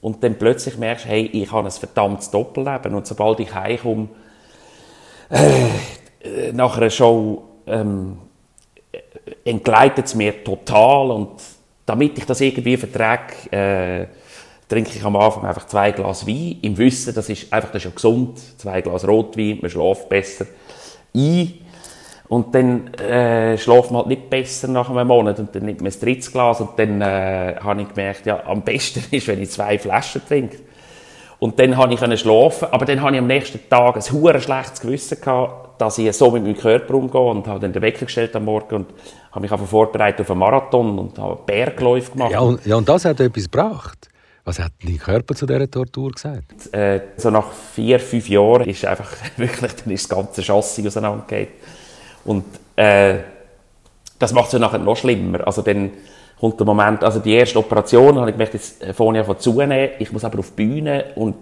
Und 0.00 0.22
dann 0.22 0.38
plötzlich 0.38 0.76
merkst 0.76 1.06
du, 1.06 1.08
hey, 1.08 1.26
ich 1.32 1.50
habe 1.50 1.66
ein 1.66 1.70
verdammtes 1.70 2.30
Doppelleben. 2.30 2.94
Und 2.94 3.06
sobald 3.06 3.40
ich 3.40 3.54
heimkomme, 3.54 4.08
äh, 5.30 6.52
nach 6.52 6.76
einer 6.76 6.90
Show, 6.90 7.42
ähm, 7.66 8.18
entgleitet 9.44 10.06
es 10.06 10.14
mir 10.14 10.44
total. 10.44 11.10
Und 11.10 11.30
damit 11.86 12.18
ich 12.18 12.26
das 12.26 12.40
irgendwie 12.40 12.76
vertrage, 12.76 13.50
äh, 13.50 14.06
trinke 14.68 14.90
ich 14.94 15.04
am 15.04 15.16
Anfang 15.16 15.44
einfach 15.44 15.66
zwei 15.66 15.92
Glas 15.92 16.26
Wein, 16.26 16.58
im 16.62 16.76
Wissen, 16.78 17.14
das 17.14 17.28
ist 17.28 17.52
einfach 17.52 17.70
das 17.70 17.82
ist 17.82 17.84
ja 17.84 17.90
gesund, 17.94 18.38
zwei 18.58 18.80
Glas 18.80 19.06
Rotwein, 19.06 19.58
man 19.60 19.70
schläft 19.70 20.08
besser. 20.08 20.46
Ein 21.14 21.63
und 22.28 22.54
dann 22.54 22.92
äh, 22.94 23.58
schläft 23.58 23.90
man 23.90 23.98
halt 23.98 24.06
nicht 24.08 24.30
besser 24.30 24.68
nach 24.68 24.88
einem 24.90 25.08
Monat 25.08 25.38
und 25.38 25.54
dann 25.54 25.64
nimmt 25.64 25.82
man 25.82 25.92
ein 25.92 26.00
drittes 26.00 26.32
Glas 26.32 26.60
und 26.60 26.70
dann 26.76 27.00
äh, 27.02 27.56
habe 27.60 27.82
ich 27.82 27.88
gemerkt, 27.88 28.26
ja, 28.26 28.42
am 28.46 28.62
besten 28.62 29.04
ist, 29.10 29.28
wenn 29.28 29.42
ich 29.42 29.50
zwei 29.50 29.78
Flaschen 29.78 30.22
trinke. 30.26 30.58
Und 31.38 31.58
dann 31.58 31.76
habe 31.76 31.92
ich 31.92 32.20
schlafen, 32.20 32.68
aber 32.70 32.86
dann 32.86 33.02
habe 33.02 33.12
ich 33.12 33.18
am 33.18 33.26
nächsten 33.26 33.68
Tag 33.68 33.96
ein 33.96 34.12
hure 34.12 34.40
schlechtes 34.40 34.80
Gewissen 34.80 35.20
gehabt, 35.20 35.80
dass 35.80 35.98
ich 35.98 36.10
so 36.16 36.30
mit 36.30 36.44
meinem 36.44 36.56
Körper 36.56 36.94
umgehe 36.94 37.20
und 37.20 37.46
habe 37.46 37.60
dann 37.60 37.72
den 37.72 37.82
Wecker 37.82 38.06
gestellt 38.06 38.34
am 38.36 38.46
Morgen 38.46 38.76
und 38.76 38.86
habe 39.30 39.40
mich 39.40 39.52
einfach 39.52 39.66
vorbereitet 39.66 40.22
auf 40.22 40.30
einen 40.30 40.40
Marathon 40.40 40.98
und 40.98 41.18
habe 41.18 41.38
Bergläufe 41.44 42.12
gemacht. 42.12 42.32
Ja 42.32 42.40
und, 42.40 42.64
ja, 42.64 42.76
und 42.76 42.88
das 42.88 43.04
hat 43.04 43.20
etwas 43.20 43.44
gebracht. 43.44 44.08
Was 44.44 44.58
hat 44.58 44.72
dein 44.82 44.98
Körper 44.98 45.34
zu 45.34 45.46
dieser 45.46 45.70
Tortur 45.70 46.12
gesagt? 46.12 46.72
Äh, 46.72 47.00
so 47.16 47.30
nach 47.30 47.50
vier, 47.52 47.98
fünf 47.98 48.28
Jahren 48.28 48.68
ist 48.68 48.84
einfach 48.84 49.10
wirklich 49.36 49.72
dann 49.74 49.92
ist 49.92 50.10
das 50.10 50.16
ganze 50.16 50.42
Chassis 50.42 50.86
auseinandergegangen. 50.86 51.48
Und 52.24 52.44
äh, 52.76 53.16
das 54.18 54.32
macht 54.32 54.46
es 54.46 54.52
ja 54.52 54.58
nachher 54.58 54.78
noch 54.78 54.96
schlimmer. 54.96 55.46
Also 55.46 55.62
dann 55.62 55.90
kommt 56.40 56.58
der 56.58 56.66
Moment, 56.66 57.04
also 57.04 57.20
die 57.20 57.34
erste 57.34 57.58
Operation, 57.58 58.18
habe 58.18 58.30
ich 58.30 58.34
gemerkt, 58.34 58.54
jetzt 58.54 58.84
vorne 58.94 59.20
einfach 59.20 59.38
zunehmen, 59.38 59.90
ich 59.98 60.12
muss 60.12 60.24
aber 60.24 60.38
auf 60.38 60.50
die 60.50 60.66
Bühne 60.66 61.04
und 61.16 61.36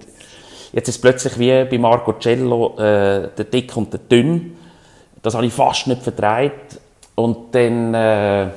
jetzt 0.72 0.88
ist 0.88 0.96
es 0.96 1.00
plötzlich 1.00 1.38
wie 1.38 1.64
bei 1.64 1.78
Marco 1.78 2.14
Cello 2.14 2.74
äh, 2.76 3.28
der 3.36 3.44
Dick 3.44 3.76
und 3.76 3.92
der 3.92 4.00
Dünn. 4.00 4.56
Das 5.22 5.34
habe 5.34 5.46
ich 5.46 5.52
fast 5.52 5.86
nicht 5.86 6.02
vertreibt 6.02 6.80
und 7.14 7.54
dann, 7.54 7.94
äh, 7.94 8.48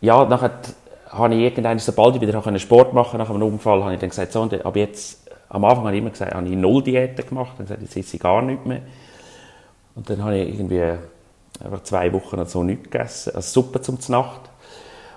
ja, 0.00 0.24
nachher 0.24 0.52
habe 1.08 1.34
ich 1.34 1.40
irgendwann, 1.40 1.78
sobald 1.78 2.16
ich 2.16 2.20
wieder 2.20 2.58
Sport 2.58 2.92
machen 2.92 3.18
nach 3.18 3.28
einem 3.28 3.42
Unfall, 3.42 3.82
habe 3.82 3.94
ich 3.94 4.00
dann 4.00 4.10
gesagt, 4.10 4.32
so, 4.32 4.42
und 4.42 4.64
ab 4.64 4.76
jetzt, 4.76 5.28
am 5.48 5.64
Anfang 5.64 5.84
habe 5.84 5.94
ich 5.94 6.00
immer 6.00 6.10
gesagt, 6.10 6.32
habe 6.32 6.46
ich 6.46 6.56
null 6.56 6.82
Diäten 6.82 7.26
gemacht, 7.26 7.52
dann 7.58 7.66
gesagt, 7.66 7.82
jetzt 7.82 7.96
esse 7.96 8.16
ich 8.16 8.22
gar 8.22 8.42
nichts 8.42 8.64
mehr. 8.64 8.82
Und 9.96 10.08
dann 10.08 10.22
habe 10.22 10.38
ich 10.38 10.54
irgendwie 10.54 10.94
einfach 11.64 11.82
zwei 11.82 12.12
Wochen 12.12 12.44
so 12.46 12.62
nichts 12.62 12.90
gegessen, 12.90 13.34
also 13.34 13.62
Suppe 13.62 13.80
zum 13.80 13.98
Nacht. 14.08 14.50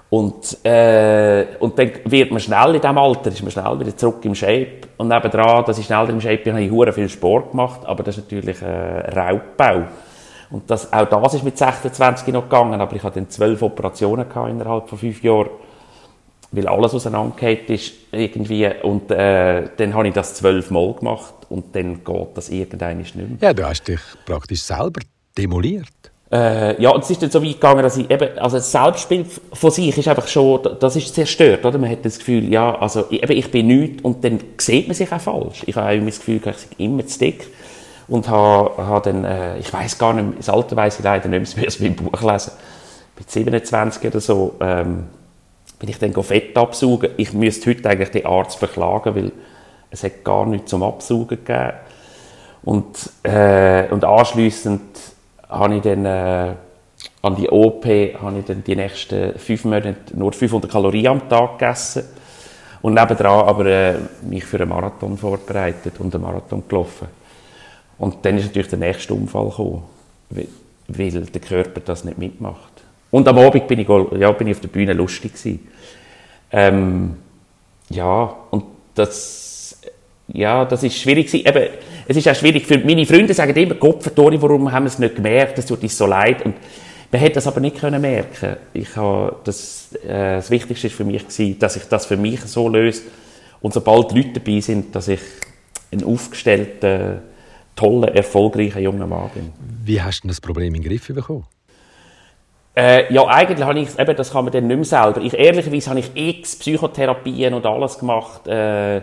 Und, 0.09 0.63
äh, 0.63 1.47
und 1.59 1.79
dann 1.79 1.91
wird 2.05 2.29
man 2.29 2.39
schnell 2.39 2.75
in 2.75 2.81
diesem 2.81 2.97
Alter, 3.00 3.31
ist 3.31 3.41
man 3.41 3.50
schnell 3.50 3.79
wieder 3.79 3.97
zurück 3.97 4.23
im 4.25 4.35
Shape. 4.35 4.81
Und 4.97 5.07
nebenan, 5.07 5.65
dass 5.65 5.79
ich 5.79 5.88
schneller 5.88 6.09
im 6.09 6.21
Shape 6.21 6.38
bin, 6.38 6.53
habe 6.53 6.89
ich 6.89 6.93
viel 6.93 7.09
Sport 7.09 7.50
gemacht, 7.50 7.81
aber 7.85 8.03
das 8.03 8.17
ist 8.17 8.25
natürlich 8.25 8.62
äh, 8.62 9.09
Raubbau. 9.09 9.88
Und 10.51 10.69
das, 10.69 10.93
auch 10.93 11.09
das 11.09 11.33
ist 11.33 11.43
mit 11.43 11.57
26 11.57 12.31
noch 12.31 12.43
gegangen, 12.43 12.79
aber 12.79 12.95
ich 12.95 13.01
hatte 13.01 13.19
dann 13.19 13.29
zwölf 13.31 13.63
Operationen 13.63 14.29
gehabt 14.29 14.51
innerhalb 14.51 14.88
von 14.88 15.00
fünf 15.00 15.23
Jahren, 15.23 15.50
weil 16.51 16.67
alles 16.67 16.93
auseinandergeht 16.93 17.71
ist 17.71 17.93
irgendwie. 18.12 18.69
Und 18.83 19.09
äh, 19.09 19.69
dann 19.75 19.95
habe 19.95 20.09
ich 20.09 20.13
das 20.13 20.35
zwölfmal 20.35 20.93
gemacht 20.93 21.33
und 21.50 21.75
dann 21.75 22.03
geht 22.03 22.27
das 22.35 22.50
irgendwann 22.50 23.00
nicht 23.00 23.15
mehr. 23.15 23.25
Ja, 23.41 23.51
du 23.51 23.67
hast 23.67 23.88
dich 23.88 24.01
praktisch 24.27 24.62
selber 24.62 25.01
demoliert. 25.35 26.12
Äh, 26.34 26.82
ja, 26.82 26.90
und 26.90 27.04
es 27.04 27.12
ist 27.12 27.22
dann 27.22 27.30
so 27.30 27.44
weit 27.44 27.54
gegangen, 27.54 27.84
dass 27.84 27.96
ich 27.96 28.10
eben, 28.10 28.40
also 28.40 28.58
das 28.58 28.72
Selbstbild 28.72 29.28
von 29.54 29.70
sich 29.70 29.96
ist 29.96 30.08
einfach 30.08 30.28
schon, 30.28 30.62
das 30.80 30.96
ist 30.96 31.13
zerstört, 31.13 31.63
oder? 31.63 31.78
Man 31.78 31.92
hat 31.92 32.04
das 32.04 32.18
Gefühl, 32.18 32.52
ja, 32.52 32.75
also 32.80 33.06
eben, 33.12 33.34
ich 33.34 33.52
bin 33.52 33.68
nichts 33.68 34.02
und 34.02 34.24
dann 34.24 34.40
sieht 34.58 34.88
man 34.88 34.96
sich 34.96 35.12
auch 35.12 35.22
falsch. 35.22 35.62
Ich 35.68 35.75
habe 35.75 35.94
immer 35.94 36.08
das 36.08 36.18
Gefühl, 36.18 36.38
ich 36.38 36.75
bin 36.75 36.86
immer 36.92 37.06
zu 37.06 37.20
dick 37.20 37.48
und 38.08 38.28
habe, 38.30 38.84
habe 38.84 39.12
dann, 39.12 39.25
äh, 39.25 39.60
ich 39.60 39.72
weiß 39.72 40.00
gar 40.00 40.13
nicht, 40.13 40.40
das 40.40 40.50
Alter 40.50 40.75
weiss 40.75 40.98
ich 40.98 41.06
leider 41.06 41.30
nicht 41.30 41.56
mehr, 41.56 41.68
wie 41.78 41.86
im 41.86 41.96
Buch 41.96 42.20
lesen. 42.24 42.54
Mit 43.16 43.30
27 43.30 44.04
oder 44.08 44.20
so, 44.20 44.56
ähm, 44.60 45.04
bin 45.78 45.90
ich 45.90 46.00
dann 46.00 46.13
Fett 46.24 46.58
absaugen. 46.58 47.12
Ich 47.18 47.34
müsste 47.34 47.70
heute 47.70 47.88
eigentlich 47.88 48.10
den 48.10 48.25
Arzt 48.25 48.58
verklagen, 48.58 49.13
weil 49.16 49.32
es 49.92 50.04
hat 50.04 50.24
gar 50.24 50.48
nichts 50.48 50.72
zum 50.72 50.82
Absaugen 50.82 51.28
gegeben. 51.46 51.74
Und, 52.63 53.12
äh, 53.22 53.86
und 53.92 54.04
anschliessend 54.04 55.12
habe 55.53 55.75
ich 55.75 55.81
dann 55.81 56.05
äh, 56.05 56.53
an 57.22 57.36
die 57.36 57.50
OP 57.50 57.86
habe 57.86 58.39
ich 58.39 58.45
dann 58.45 58.63
die 58.63 58.75
nächsten 58.75 59.38
fünf 59.38 59.65
Monate 59.65 59.95
nur 60.13 60.33
500 60.33 60.69
Kalorien 60.69 61.07
am 61.07 61.29
Tag 61.29 61.60
gegessen 61.60 62.03
und 62.81 62.93
nebendran 62.93 63.48
aber 63.48 63.65
äh, 63.65 63.95
mich 64.24 64.45
für 64.45 64.57
einen 64.60 64.69
Marathon 64.69 65.17
vorbereitet 65.17 66.00
und 66.00 66.13
einen 66.13 66.24
Marathon 66.24 66.63
gelaufen. 66.67 67.07
Und 67.98 68.25
dann 68.25 68.38
ist 68.38 68.48
natürlich 68.48 68.69
der 68.69 68.79
nächste 68.79 69.13
Unfall 69.13 69.50
gekommen, 69.50 69.83
weil, 70.88 71.12
der 71.12 71.41
Körper 71.41 71.79
das 71.79 72.03
nicht 72.03 72.17
mitmacht. 72.17 72.74
Und 73.12 73.27
am 73.27 73.38
Abend 73.38 73.67
bin 73.67 73.79
ich, 73.79 73.88
ja, 73.88 74.31
bin 74.31 74.48
ich 74.48 74.55
auf 74.55 74.62
der 74.62 74.67
Bühne 74.67 74.93
lustig. 74.93 75.33
Ähm, 76.51 77.15
ja, 77.89 78.36
und 78.51 78.65
das, 78.95 79.52
ja, 80.27 80.65
das 80.65 80.84
ist 80.84 80.98
schwierig 80.98 81.27
gewesen. 81.27 81.46
Eben, 81.46 81.70
es 82.08 82.18
ist 82.18 82.27
auch 82.27 82.36
schwierig 82.36 82.65
für 82.65 82.80
meine 82.80 83.06
Freunde 83.06 83.34
sagen 83.34 83.56
immer, 83.56 83.75
Gott, 83.75 84.15
Tori, 84.15 84.42
warum 84.42 84.72
haben 84.72 84.84
wir 84.84 84.88
es 84.88 85.00
nicht 85.00 85.15
gemerkt? 85.15 85.58
Das 85.58 85.65
tut 85.65 85.84
uns 85.84 85.98
so 85.98 86.06
leid. 86.06 86.46
Und 86.46 86.56
man 87.12 87.22
hätte 87.22 87.36
das 87.36 87.48
aber 87.48 87.60
nicht 87.60 87.77
können 87.77 88.01
merken. 88.01 88.58
Ich 88.74 88.96
habe 88.96 89.36
das, 89.44 89.94
äh, 90.03 90.36
das 90.36 90.50
Wichtigste 90.50 90.88
ist 90.88 90.96
für 90.96 91.03
mich 91.03 91.27
gewesen, 91.27 91.60
dass 91.60 91.75
ich 91.75 91.84
das 91.84 92.06
für 92.06 92.18
mich 92.18 92.42
so 92.42 92.70
löse. 92.70 93.03
Und 93.62 93.74
sobald 93.74 94.12
Leute 94.13 94.39
dabei 94.39 94.60
sind, 94.60 94.96
dass 94.96 95.08
ich 95.08 95.22
ein 95.92 96.03
aufgestellter, 96.03 97.22
toller, 97.75 98.15
erfolgreicher 98.15 98.80
junger 98.80 99.08
Mann 99.08 99.30
bin. 99.34 99.51
Wie 99.86 100.01
hast 100.01 100.22
du 100.22 100.27
das 100.27 100.42
Problem 100.42 100.74
in 100.75 100.82
den 100.82 100.89
Griff 100.89 101.08
bekommen? 101.08 101.46
Äh, 102.75 103.13
ja, 103.13 103.27
eigentlich 103.27 103.68
habe 103.68 103.80
ich, 103.80 104.00
eben, 104.00 104.15
das 104.15 104.32
kann 104.32 104.46
man 104.46 104.51
dann 104.51 104.65
nicht 104.65 104.75
mehr 104.75 104.86
selber. 104.86 105.22
Ich, 105.22 105.38
ehrlicherweise 105.38 105.92
habe 105.92 106.00
ich 106.00 106.10
x 106.15 106.56
Psychotherapien 106.56 107.53
und 107.53 107.65
alles 107.65 108.00
gemacht. 108.00 108.48
Äh, 108.48 109.01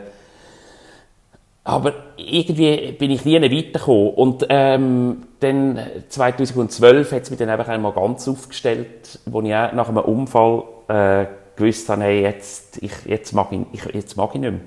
aber 1.65 1.93
irgendwie 2.17 2.93
bin 2.93 3.11
ich 3.11 3.25
nie 3.25 3.41
weitergekommen. 3.41 4.15
Und 4.15 4.47
ähm, 4.49 5.23
dann 5.41 5.79
2012 6.09 7.13
hat 7.13 7.23
es 7.23 7.31
mich 7.31 7.39
dann 7.39 7.51
einfach 7.51 7.69
einmal 7.69 7.93
ganz 7.93 8.27
aufgestellt, 8.29 9.19
wo 9.27 9.43
ich 9.43 9.55
auch 9.55 9.73
nach 9.73 9.89
einem 9.89 9.99
Unfall 9.99 10.65
äh, 10.89 11.27
gewusst 11.57 11.89
habe, 11.89 12.03
hey, 12.03 12.23
jetzt, 12.23 12.83
ich, 12.83 12.93
jetzt, 13.05 13.33
mag 13.33 13.49
ich, 13.53 13.61
ich, 13.73 13.95
jetzt 13.95 14.17
mag 14.17 14.31
ich 14.35 14.41
nicht 14.41 14.51
mehr. 14.51 14.61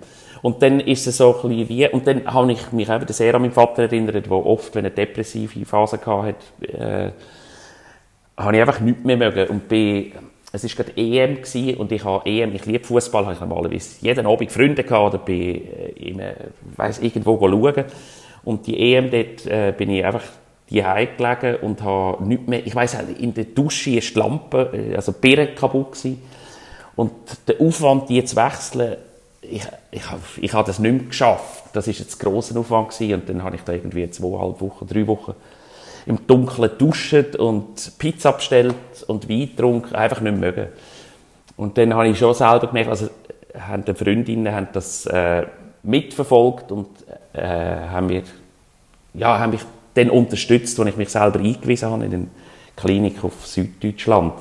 Und 0.44 0.62
dann 0.62 0.82
ist 0.82 1.08
es 1.08 1.18
so 1.18 1.34
ein 1.34 1.50
bisschen 1.50 1.70
wie, 1.70 1.88
und 1.88 2.06
dann 2.06 2.26
habe 2.26 2.52
ich 2.52 2.72
mich 2.74 2.90
eben 2.90 3.08
sehr 3.08 3.34
an 3.34 3.42
meinen 3.42 3.54
Vater 3.54 3.84
erinnert, 3.84 4.26
der 4.26 4.32
oft, 4.32 4.76
wenn 4.76 4.84
er 4.84 4.92
depressive 4.92 5.66
Phase 5.66 6.00
hatte, 6.06 6.36
äh, 6.68 7.12
habe 8.36 8.56
ich 8.56 8.62
einfach 8.62 8.80
nichts 8.82 9.04
mehr 9.04 9.18
mögen 9.18 9.48
und 9.48 9.68
bin 9.68 10.12
es 10.56 10.64
war 10.64 10.86
gerade 10.86 10.96
EM 10.96 11.42
gewesen, 11.42 11.78
und 11.78 11.92
ich 11.92 12.04
habe 12.04 12.30
EM, 12.30 12.54
ich 12.54 12.66
liebe 12.66 12.84
Fußball, 12.86 13.24
habe 13.24 13.34
ich 13.34 13.40
normalerweise 13.40 13.96
jeden 14.02 14.28
Abend 14.28 14.52
Freunde 14.52 14.84
gehabt 14.84 15.16
oder 15.16 15.24
bin 15.24 15.68
äh, 15.68 15.88
in, 15.96 16.22
weiss, 16.76 17.00
irgendwo 17.00 17.40
schauen. 17.40 17.86
Und 18.44 18.68
die 18.68 18.94
EM, 18.94 19.10
dort 19.10 19.48
äh, 19.48 19.74
bin 19.76 19.90
ich 19.90 20.06
einfach 20.06 20.22
die 20.70 20.82
gelegen 20.82 21.56
und 21.62 21.82
habe 21.82 22.24
nichts 22.24 22.48
mehr, 22.48 22.66
ich 22.66 22.76
weiss 22.76 22.96
in 23.20 23.34
der 23.34 23.46
Dusche 23.46 23.92
ist 23.92 24.16
die 24.16 24.20
Lampe, 24.20 24.70
äh, 24.74 24.96
also 24.96 25.12
die 25.12 25.20
Birne 25.20 25.48
kaputt 25.56 25.94
gewesen. 25.94 26.22
Und 26.96 27.12
der 27.48 27.60
Aufwand, 27.60 28.10
die 28.10 28.24
zu 28.24 28.36
wechseln, 28.36 28.98
ich, 29.42 29.64
ich, 29.90 30.04
ich 30.40 30.54
habe 30.54 30.68
das 30.68 30.78
nicht 30.78 30.92
mehr 30.92 31.04
geschafft. 31.06 31.64
Das 31.74 31.88
war 31.88 31.94
jetzt 31.94 32.16
ein 32.16 32.20
grosser 32.20 32.60
Aufwand 32.60 32.90
gewesen. 32.90 33.16
und 33.16 33.28
dann 33.28 33.44
habe 33.44 33.56
ich 33.56 33.64
da 33.64 33.74
irgendwie 33.74 34.08
zweieinhalb 34.10 34.62
Wochen, 34.62 34.86
drei 34.88 35.08
Wochen 35.08 35.34
im 36.06 36.28
Dunkeln 36.28 36.72
duschen 36.78 37.36
und 37.38 37.98
Pizza 37.98 38.34
bestellt 38.34 38.76
und 39.08 39.30
Wein 39.30 39.50
getrunken, 39.50 39.96
einfach 39.96 40.22
nicht 40.22 40.38
mögen. 40.38 40.68
Und 41.58 41.78
dann 41.78 41.94
habe 41.94 42.08
ich 42.08 42.18
schon 42.18 42.34
selber 42.34 42.68
gemerkt, 42.68 42.90
also 42.90 43.10
haben 43.58 43.86
die 43.86 43.94
Freundinnen 43.94 44.54
haben 44.54 44.68
das 44.74 45.06
äh, 45.06 45.46
mitverfolgt 45.84 46.72
und 46.72 46.88
äh, 47.34 47.44
haben, 47.44 48.08
mir, 48.08 48.24
ja, 49.14 49.40
haben 49.40 49.52
mich 49.52 49.62
dann 49.94 50.10
unterstützt, 50.10 50.80
als 50.80 50.90
ich 50.90 50.98
mich 50.98 51.10
selber 51.10 51.40
eingewiesen 51.40 51.90
habe 51.90 52.06
in 52.06 52.14
eine 52.14 52.28
Klinik 52.76 53.24
auf 53.24 53.46
Süddeutschland. 53.46 54.34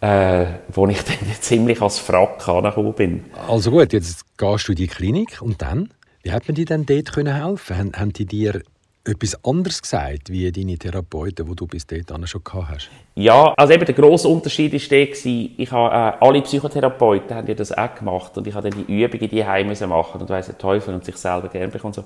Äh, 0.00 0.46
wo 0.68 0.88
ich 0.88 1.00
dann 1.04 1.16
ziemlich 1.40 1.80
als 1.80 2.00
Frack 2.00 2.48
angekommen 2.48 2.92
bin. 2.92 3.24
Also 3.48 3.70
gut, 3.70 3.92
jetzt 3.92 4.24
gehst 4.36 4.66
du 4.66 4.72
in 4.72 4.76
die 4.76 4.88
Klinik 4.88 5.40
und 5.40 5.62
dann? 5.62 5.90
Wie 6.24 6.32
hat 6.32 6.48
man 6.48 6.56
dir 6.56 6.64
denn 6.64 6.86
dort 6.86 7.16
helfen 7.16 7.76
können? 7.76 7.92
Haben 7.94 8.12
die 8.12 8.26
dir 8.26 8.62
etwas 9.04 9.44
anderes 9.44 9.82
gesagt, 9.82 10.30
wie 10.30 10.50
deine 10.52 10.78
Therapeuten, 10.78 11.46
die 11.48 11.56
du 11.56 11.66
bis 11.66 11.86
dahin 11.86 12.26
schon 12.26 12.44
gehabt 12.44 12.68
hast? 12.68 12.90
Ja, 13.16 13.52
also 13.56 13.72
eben 13.72 13.84
der 13.84 13.94
grosse 13.94 14.28
Unterschied 14.28 14.72
war 14.72 14.80
der, 14.90 15.08
ich 15.08 15.72
habe, 15.72 15.94
äh, 15.94 16.24
alle 16.24 16.42
Psychotherapeuten 16.42 17.34
haben 17.36 17.48
ja 17.48 17.54
das 17.54 17.76
auch 17.76 17.94
gemacht 17.94 18.36
und 18.38 18.46
ich 18.46 18.54
habe 18.54 18.70
dann 18.70 18.84
die 18.86 19.02
Übungen 19.02 19.28
die 19.28 19.44
Heim 19.44 19.72
machen 19.88 20.20
und 20.20 20.30
weiss 20.30 20.46
der 20.46 20.58
Teufel 20.58 20.94
und 20.94 21.04
sich 21.04 21.16
selber 21.16 21.48
gern 21.48 21.70
und 21.70 21.94
so. 21.94 22.04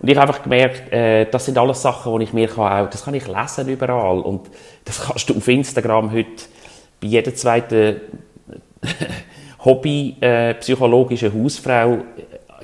Und 0.00 0.08
ich 0.08 0.16
habe 0.16 0.28
einfach 0.28 0.44
gemerkt, 0.44 0.92
äh, 0.92 1.26
das 1.28 1.44
sind 1.44 1.58
alles 1.58 1.82
Sachen, 1.82 2.16
die 2.18 2.24
ich 2.24 2.32
mir 2.32 2.46
kann 2.46 2.86
auch, 2.86 2.90
das 2.90 3.04
kann 3.04 3.14
ich 3.14 3.26
lesen 3.26 3.68
überall 3.68 4.20
und 4.20 4.48
das 4.84 5.06
kannst 5.06 5.28
du 5.28 5.36
auf 5.36 5.48
Instagram 5.48 6.12
heute 6.12 6.44
bei 7.00 7.08
jeder 7.08 7.34
zweiten 7.34 8.00
Hobby 9.64 10.16
äh, 10.20 10.54
psychologische 10.54 11.32
Hausfrau 11.34 11.94
äh, 11.94 12.00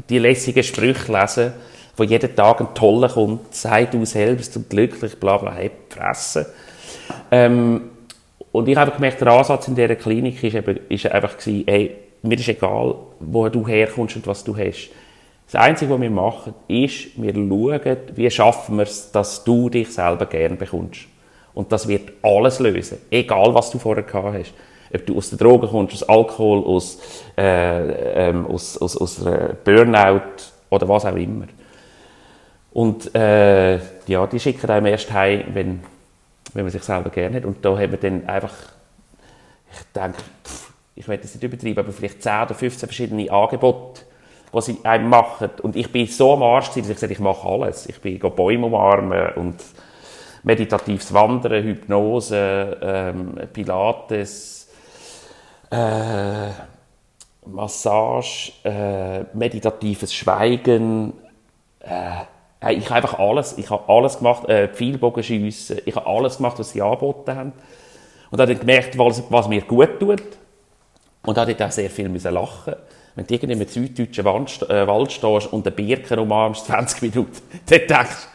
die 0.09 0.19
lässigen 0.19 0.63
Sprüche 0.63 1.13
lesen 1.13 1.53
wo 1.97 2.03
jeden 2.03 2.35
Tag 2.35 2.61
ein 2.61 2.75
Toller 2.75 3.09
kommt, 3.09 3.55
sei 3.55 3.85
du 3.85 4.05
selbst 4.05 4.57
und 4.57 4.71
glücklich, 4.71 5.19
bla 5.19 5.37
bla, 5.39 5.53
hey, 5.53 5.71
fressen. 5.89 6.47
Ähm, 7.31 7.91
und 8.53 8.69
ich 8.69 8.77
habe 8.77 8.91
gemerkt, 8.93 9.21
der 9.21 9.29
Ansatz 9.29 9.69
in 9.69 9.75
dieser 9.75 9.97
Klinik 9.97 10.43
ist, 10.43 10.55
eben, 10.55 10.79
ist 10.89 11.07
einfach 11.07 11.37
gewesen, 11.37 11.65
hey, 11.67 11.97
mir 12.23 12.39
ist 12.39 12.49
egal, 12.49 12.95
wo 13.21 13.49
du 13.49 13.67
herkommst 13.67 14.17
und 14.17 14.27
was 14.27 14.45
du 14.45 14.57
hast. 14.57 14.91
Das 15.51 15.61
Einzige, 15.61 15.93
was 15.93 16.01
wir 16.01 16.11
machen, 16.11 16.55
ist, 16.69 17.21
wir 17.21 17.35
schauen, 17.35 17.97
wie 18.15 18.31
schaffen 18.31 18.77
wir 18.77 18.85
es, 18.85 19.11
dass 19.13 19.45
du 19.45 19.69
dich 19.69 19.93
selber 19.93 20.27
gern 20.27 20.57
bekommst. 20.57 21.03
Und 21.53 21.71
das 21.71 21.87
wird 21.87 22.13
alles 22.23 22.59
lösen. 22.59 22.99
Egal, 23.11 23.55
was 23.55 23.71
du 23.71 23.79
vorher 23.79 24.03
gehabt 24.03 24.39
hast. 24.39 24.55
Ob 24.93 25.07
du 25.07 25.17
aus 25.17 25.31
der 25.31 25.39
Drogen 25.39 25.69
kommst, 25.69 25.95
aus 25.95 26.09
Alkohol, 26.09 26.65
aus, 26.65 26.99
äh, 27.37 28.29
ähm, 28.29 28.47
aus, 28.47 28.79
aus, 28.79 28.97
aus 28.97 29.25
Burnout 29.65 30.21
oder 30.71 30.89
was 30.89 31.05
auch 31.05 31.17
immer. 31.17 31.47
Und 32.75 33.15
äh, 33.15 33.77
ja, 34.09 34.27
die 34.27 34.41
schicken 34.41 34.69
einem 34.69 34.87
erst 34.87 35.13
heim, 35.13 35.45
wenn, 35.53 35.81
wenn 36.55 36.65
man 36.65 36.73
sich 36.73 36.83
selber 36.83 37.09
gerne 37.09 37.37
hat. 37.37 37.45
Und 37.45 37.65
da 37.65 37.79
haben 37.79 37.93
wir 37.93 37.99
dann 37.99 38.29
einfach, 38.29 38.53
ich 39.71 39.93
denke, 39.95 40.19
ich 40.97 41.07
werde 41.07 41.23
das 41.23 41.35
nicht 41.35 41.45
übertreiben, 41.45 41.85
aber 41.85 41.93
vielleicht 41.93 42.21
10 42.21 42.43
oder 42.43 42.55
15 42.55 42.89
verschiedene 42.89 43.31
Angebote, 43.31 44.03
die 44.53 44.61
sie 44.61 44.79
einem 44.83 45.09
machen. 45.09 45.51
Und 45.63 45.77
ich 45.77 45.91
bin 45.93 46.09
so 46.09 46.33
am 46.33 46.43
Arsch, 46.43 46.67
dass 46.67 46.79
ich 46.79 46.89
gesagt 46.89 47.13
ich 47.13 47.21
mache 47.21 47.47
alles. 47.47 47.89
Ich 47.89 48.01
bin 48.01 48.19
Bäume 48.19 48.67
umarmen 48.67 49.35
und 49.37 49.63
meditatives 50.43 51.15
Wandern, 51.15 51.63
Hypnose, 51.63 52.77
ähm, 52.83 53.39
Pilates, 53.53 54.69
äh, 55.71 56.49
Massage, 57.47 58.53
äh, 58.65 59.23
meditatives 59.33 60.13
Schweigen, 60.13 61.13
äh, 61.79 62.34
Hey, 62.65 62.77
ich 62.77 62.87
habe 62.87 62.95
einfach 62.95 63.19
alles, 63.19 63.59
ich 63.59 63.69
habe 63.69 63.87
alles 63.93 64.17
gemacht, 64.17 64.49
äh, 64.49 64.69
Pfeilbogenschiessen, 64.69 65.83
ich 65.85 65.95
habe 65.97 66.07
alles 66.07 66.39
gemacht, 66.39 66.59
was 66.59 66.71
sie 66.71 66.81
angeboten 66.81 67.37
haben. 67.37 67.53
Und 68.31 68.41
habe 68.41 68.55
dann 68.55 68.59
gemerkt, 68.59 68.97
was, 68.97 69.23
was 69.29 69.49
mir 69.49 69.61
gut 69.61 70.01
tut. 70.01 70.23
Und 71.27 71.37
habe 71.37 71.55
dort 71.55 71.69
auch 71.69 71.73
sehr 71.73 71.91
viel 71.91 72.09
müssen 72.09 72.33
lachen. 72.33 72.75
Wenn 73.17 73.27
du 73.27 73.35
irgendwie 73.35 73.53
im 73.53 73.69
süddeutschen 73.69 74.25
Wald, 74.25 74.63
äh, 74.71 74.87
Wald 74.87 75.13
stehst 75.13 75.53
und 75.53 75.67
den 75.67 75.75
Birken 75.75 76.19
umarmst, 76.19 76.65
20 76.67 77.03
Minuten, 77.03 77.37
dann 77.67 77.81
denkst 77.87 78.29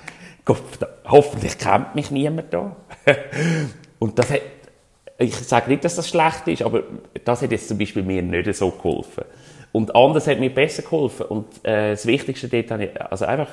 du, 0.45 0.55
hoffentlich 1.07 1.57
kennt 1.57 1.95
mich 1.95 2.11
niemand 2.11 2.53
da. 2.53 2.75
und 3.97 4.19
das 4.19 4.29
hat, 4.29 4.41
ich 5.17 5.33
sage 5.37 5.71
nicht, 5.71 5.83
dass 5.83 5.95
das 5.95 6.07
schlecht 6.07 6.47
ist, 6.47 6.61
aber 6.61 6.83
das 7.25 7.41
hat 7.41 7.51
jetzt 7.51 7.67
zum 7.67 7.79
Beispiel 7.79 8.03
mir 8.03 8.21
nicht 8.21 8.53
so 8.53 8.69
geholfen. 8.69 9.23
Und 9.71 9.95
anders 9.95 10.27
hat 10.27 10.39
mir 10.39 10.53
besser 10.53 10.83
geholfen. 10.83 11.25
Und 11.25 11.65
äh, 11.65 11.91
das 11.91 12.05
Wichtigste 12.05 12.47
dort 12.47 12.69
habe 12.69 12.85
ich, 12.85 13.01
also 13.01 13.25
einfach, 13.25 13.47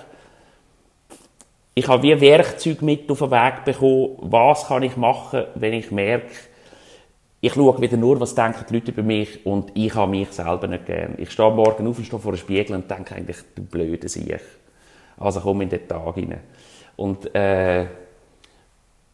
ich 1.76 1.86
habe 1.88 2.02
wie 2.02 2.20
Werkzeug 2.20 2.82
mit 2.82 3.10
auf 3.10 3.18
den 3.18 3.30
Weg 3.30 3.64
bekommen, 3.64 4.16
was 4.22 4.66
kann 4.66 4.82
ich 4.82 4.96
machen, 4.96 5.44
wenn 5.54 5.74
ich 5.74 5.90
merke, 5.90 6.32
ich 7.40 7.52
schaue 7.52 7.80
wieder 7.80 7.98
nur, 7.98 8.18
was 8.18 8.34
denken 8.34 8.64
die 8.68 8.74
Leute 8.74 8.92
über 8.92 9.02
mich 9.02 9.44
und 9.44 9.70
ich 9.74 9.94
habe 9.94 10.10
mich 10.10 10.32
selber 10.32 10.66
nicht 10.66 10.86
gern. 10.86 11.14
Ich 11.18 11.30
stehe 11.30 11.50
morgen 11.50 11.86
auf 11.86 11.98
und 11.98 12.04
stehe 12.04 12.18
vor 12.20 12.32
dem 12.32 12.38
Spiegel 12.38 12.74
und 12.76 12.90
denke 12.90 13.14
eigentlich, 13.14 13.36
du 13.54 13.62
blöde 13.62 14.08
Sieg. 14.08 14.40
Also 15.18 15.40
komm 15.40 15.60
in 15.60 15.68
den 15.68 15.86
Tag 15.86 16.16
rein. 16.16 16.40
Und 16.96 17.34
äh, 17.34 17.86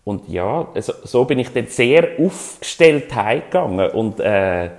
Und 0.05 0.29
ja, 0.29 0.69
so, 0.81 0.93
so 1.05 1.25
bin 1.25 1.39
ich 1.39 1.53
dann 1.53 1.69
sehr 1.69 2.19
aufgestellt 2.19 3.15
heimgegangen 3.15 3.91
und 3.91 4.19
äh, 4.21 4.71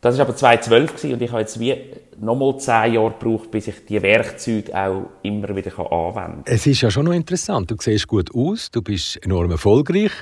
das 0.00 0.16
war 0.16 0.26
aber 0.26 0.36
2012 0.36 1.04
und 1.04 1.22
ich 1.22 1.30
habe 1.30 1.40
jetzt 1.42 1.60
wie 1.60 1.76
nochmal 2.18 2.58
zehn 2.58 2.94
Jahre 2.94 3.14
gebraucht, 3.18 3.50
bis 3.50 3.68
ich 3.68 3.84
die 3.86 4.00
Werkzeuge 4.00 4.74
auch 4.74 5.10
immer 5.22 5.54
wieder 5.54 5.78
anwenden 5.78 6.14
kann. 6.14 6.42
Es 6.46 6.66
ist 6.66 6.80
ja 6.80 6.90
schon 6.90 7.04
noch 7.04 7.12
interessant. 7.12 7.70
Du 7.70 7.76
siehst 7.78 8.06
gut 8.06 8.34
aus, 8.34 8.70
du 8.70 8.82
bist 8.82 9.22
enorm 9.24 9.50
erfolgreich, 9.50 10.12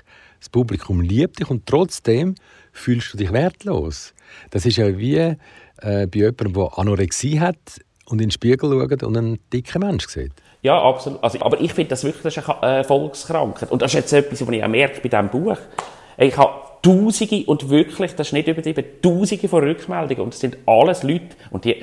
das 0.40 0.48
Publikum 0.48 1.00
liebt 1.00 1.38
dich 1.40 1.50
und 1.50 1.66
trotzdem 1.66 2.34
fühlst 2.72 3.12
du 3.12 3.18
dich 3.18 3.32
wertlos. 3.32 4.14
Das 4.50 4.66
ist 4.66 4.76
ja 4.76 4.98
wie 4.98 5.16
äh, 5.16 5.36
bei 5.80 6.08
jemandem, 6.12 6.54
der 6.54 6.78
Anorexie 6.78 7.40
hat 7.40 7.56
und 8.06 8.20
in 8.20 8.28
den 8.28 8.30
Spiegel 8.30 8.70
schaut 8.70 9.02
und 9.02 9.16
einen 9.16 9.38
dicken 9.52 9.80
Mensch 9.80 10.08
sieht. 10.08 10.32
Ja, 10.62 10.82
absolut. 10.82 11.22
Also, 11.22 11.40
aber 11.40 11.60
ich 11.60 11.72
finde 11.72 11.90
das 11.90 12.02
wirklich 12.02 12.36
eine 12.48 12.82
Volkskrankheit. 12.82 13.70
Und 13.70 13.80
das 13.80 13.92
ist 13.92 14.00
jetzt 14.00 14.12
etwas, 14.12 14.44
was 14.44 14.54
ich 14.54 14.64
auch 14.64 14.68
merke 14.68 15.00
bei 15.00 15.08
diesem 15.08 15.28
Buch. 15.28 15.56
Ich 16.16 16.36
habe 16.36 16.67
Tausende 16.82 17.44
und 17.46 17.68
wirklich, 17.68 18.14
das 18.14 18.28
ist 18.28 18.32
nicht 18.32 18.48
übertrieben, 18.48 18.84
Tausende 19.02 19.48
von 19.48 19.64
Rückmeldungen. 19.64 20.24
Und 20.24 20.34
es 20.34 20.40
sind 20.40 20.58
alles 20.66 21.02
Leute, 21.02 21.36
und 21.50 21.64
die, 21.64 21.76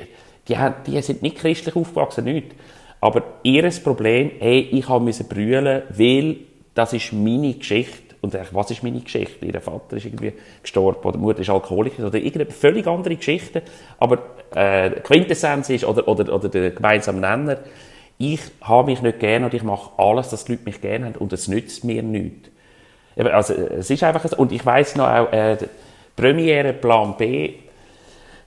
die, 0.47 0.55
die 0.87 1.01
sind 1.01 1.21
nicht 1.21 1.37
christlich 1.37 1.75
aufgewachsen, 1.75 2.25
nicht. 2.25 2.55
Aber 3.01 3.23
ihr 3.43 3.69
Problem, 3.83 4.31
hey, 4.39 4.61
ich 4.71 4.87
musste 4.87 5.25
brüllen, 5.25 5.83
weil 5.89 6.37
das 6.73 6.93
ist 6.93 7.13
meine 7.13 7.53
Geschichte. 7.53 8.15
Und 8.21 8.33
ich, 8.33 8.53
was 8.53 8.71
ist 8.71 8.83
meine 8.83 8.99
Geschichte? 8.99 9.45
Ihr 9.45 9.61
Vater 9.61 9.97
ist 9.97 10.05
irgendwie 10.05 10.33
gestorben 10.61 10.99
oder 11.03 11.17
die 11.17 11.23
Mutter 11.23 11.39
ist 11.41 11.49
Alkoholiker 11.49 12.07
oder 12.07 12.17
irgendeine 12.17 12.51
völlig 12.51 12.87
andere 12.87 13.15
Geschichte. 13.15 13.61
Aber 13.99 14.19
äh, 14.55 14.89
Quintessenz 15.01 15.69
ist, 15.69 15.85
oder, 15.85 16.07
oder, 16.07 16.33
oder 16.33 16.49
der 16.49 16.71
gemeinsame 16.71 17.19
Nenner, 17.19 17.59
ich 18.17 18.39
habe 18.61 18.91
mich 18.91 19.01
nicht 19.01 19.19
gern 19.19 19.43
und 19.43 19.53
ich 19.53 19.63
mache 19.63 19.91
alles, 19.97 20.29
dass 20.29 20.45
die 20.45 20.53
Leute 20.53 20.65
mich 20.65 20.81
gerne 20.81 21.05
haben 21.05 21.15
und 21.15 21.33
es 21.33 21.47
nützt 21.47 21.83
mir 21.83 22.01
nichts. 22.01 22.49
Also, 23.15 23.53
es 23.53 23.89
ist 23.89 24.03
einfach 24.03 24.27
so. 24.27 24.37
Und 24.37 24.51
ich 24.51 24.65
weiss 24.65 24.95
noch 24.95 25.07
auch, 25.07 25.31
äh, 25.31 25.57
Premiere 26.15 26.73
Plan 26.73 27.15
B, 27.17 27.53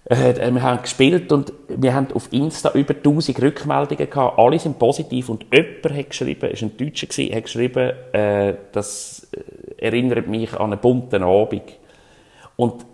äh, 0.08 0.52
wir 0.54 0.62
haben 0.62 0.82
gespielt 0.82 1.30
und 1.32 1.52
wir 1.68 1.94
haben 1.94 2.08
auf 2.14 2.32
Insta 2.32 2.72
über 2.72 2.94
1000 2.94 3.42
Rückmeldungen 3.42 4.08
gehabt. 4.08 4.38
Alle 4.38 4.58
sind 4.58 4.78
positiv 4.78 5.28
und 5.28 5.44
jemand 5.52 5.98
hat 5.98 6.10
geschrieben, 6.10 6.50
ist 6.50 6.62
ein 6.62 6.76
Deutscher 6.76 7.06
gewesen, 7.06 7.34
hat 7.34 7.44
geschrieben, 7.44 7.92
äh, 8.12 8.54
das 8.72 9.28
äh, 9.32 9.84
erinnert 9.84 10.26
mich 10.26 10.54
an 10.54 10.72
einen 10.72 10.80
bunten 10.80 11.22
Abend. 11.22 11.62
Und 12.56 12.86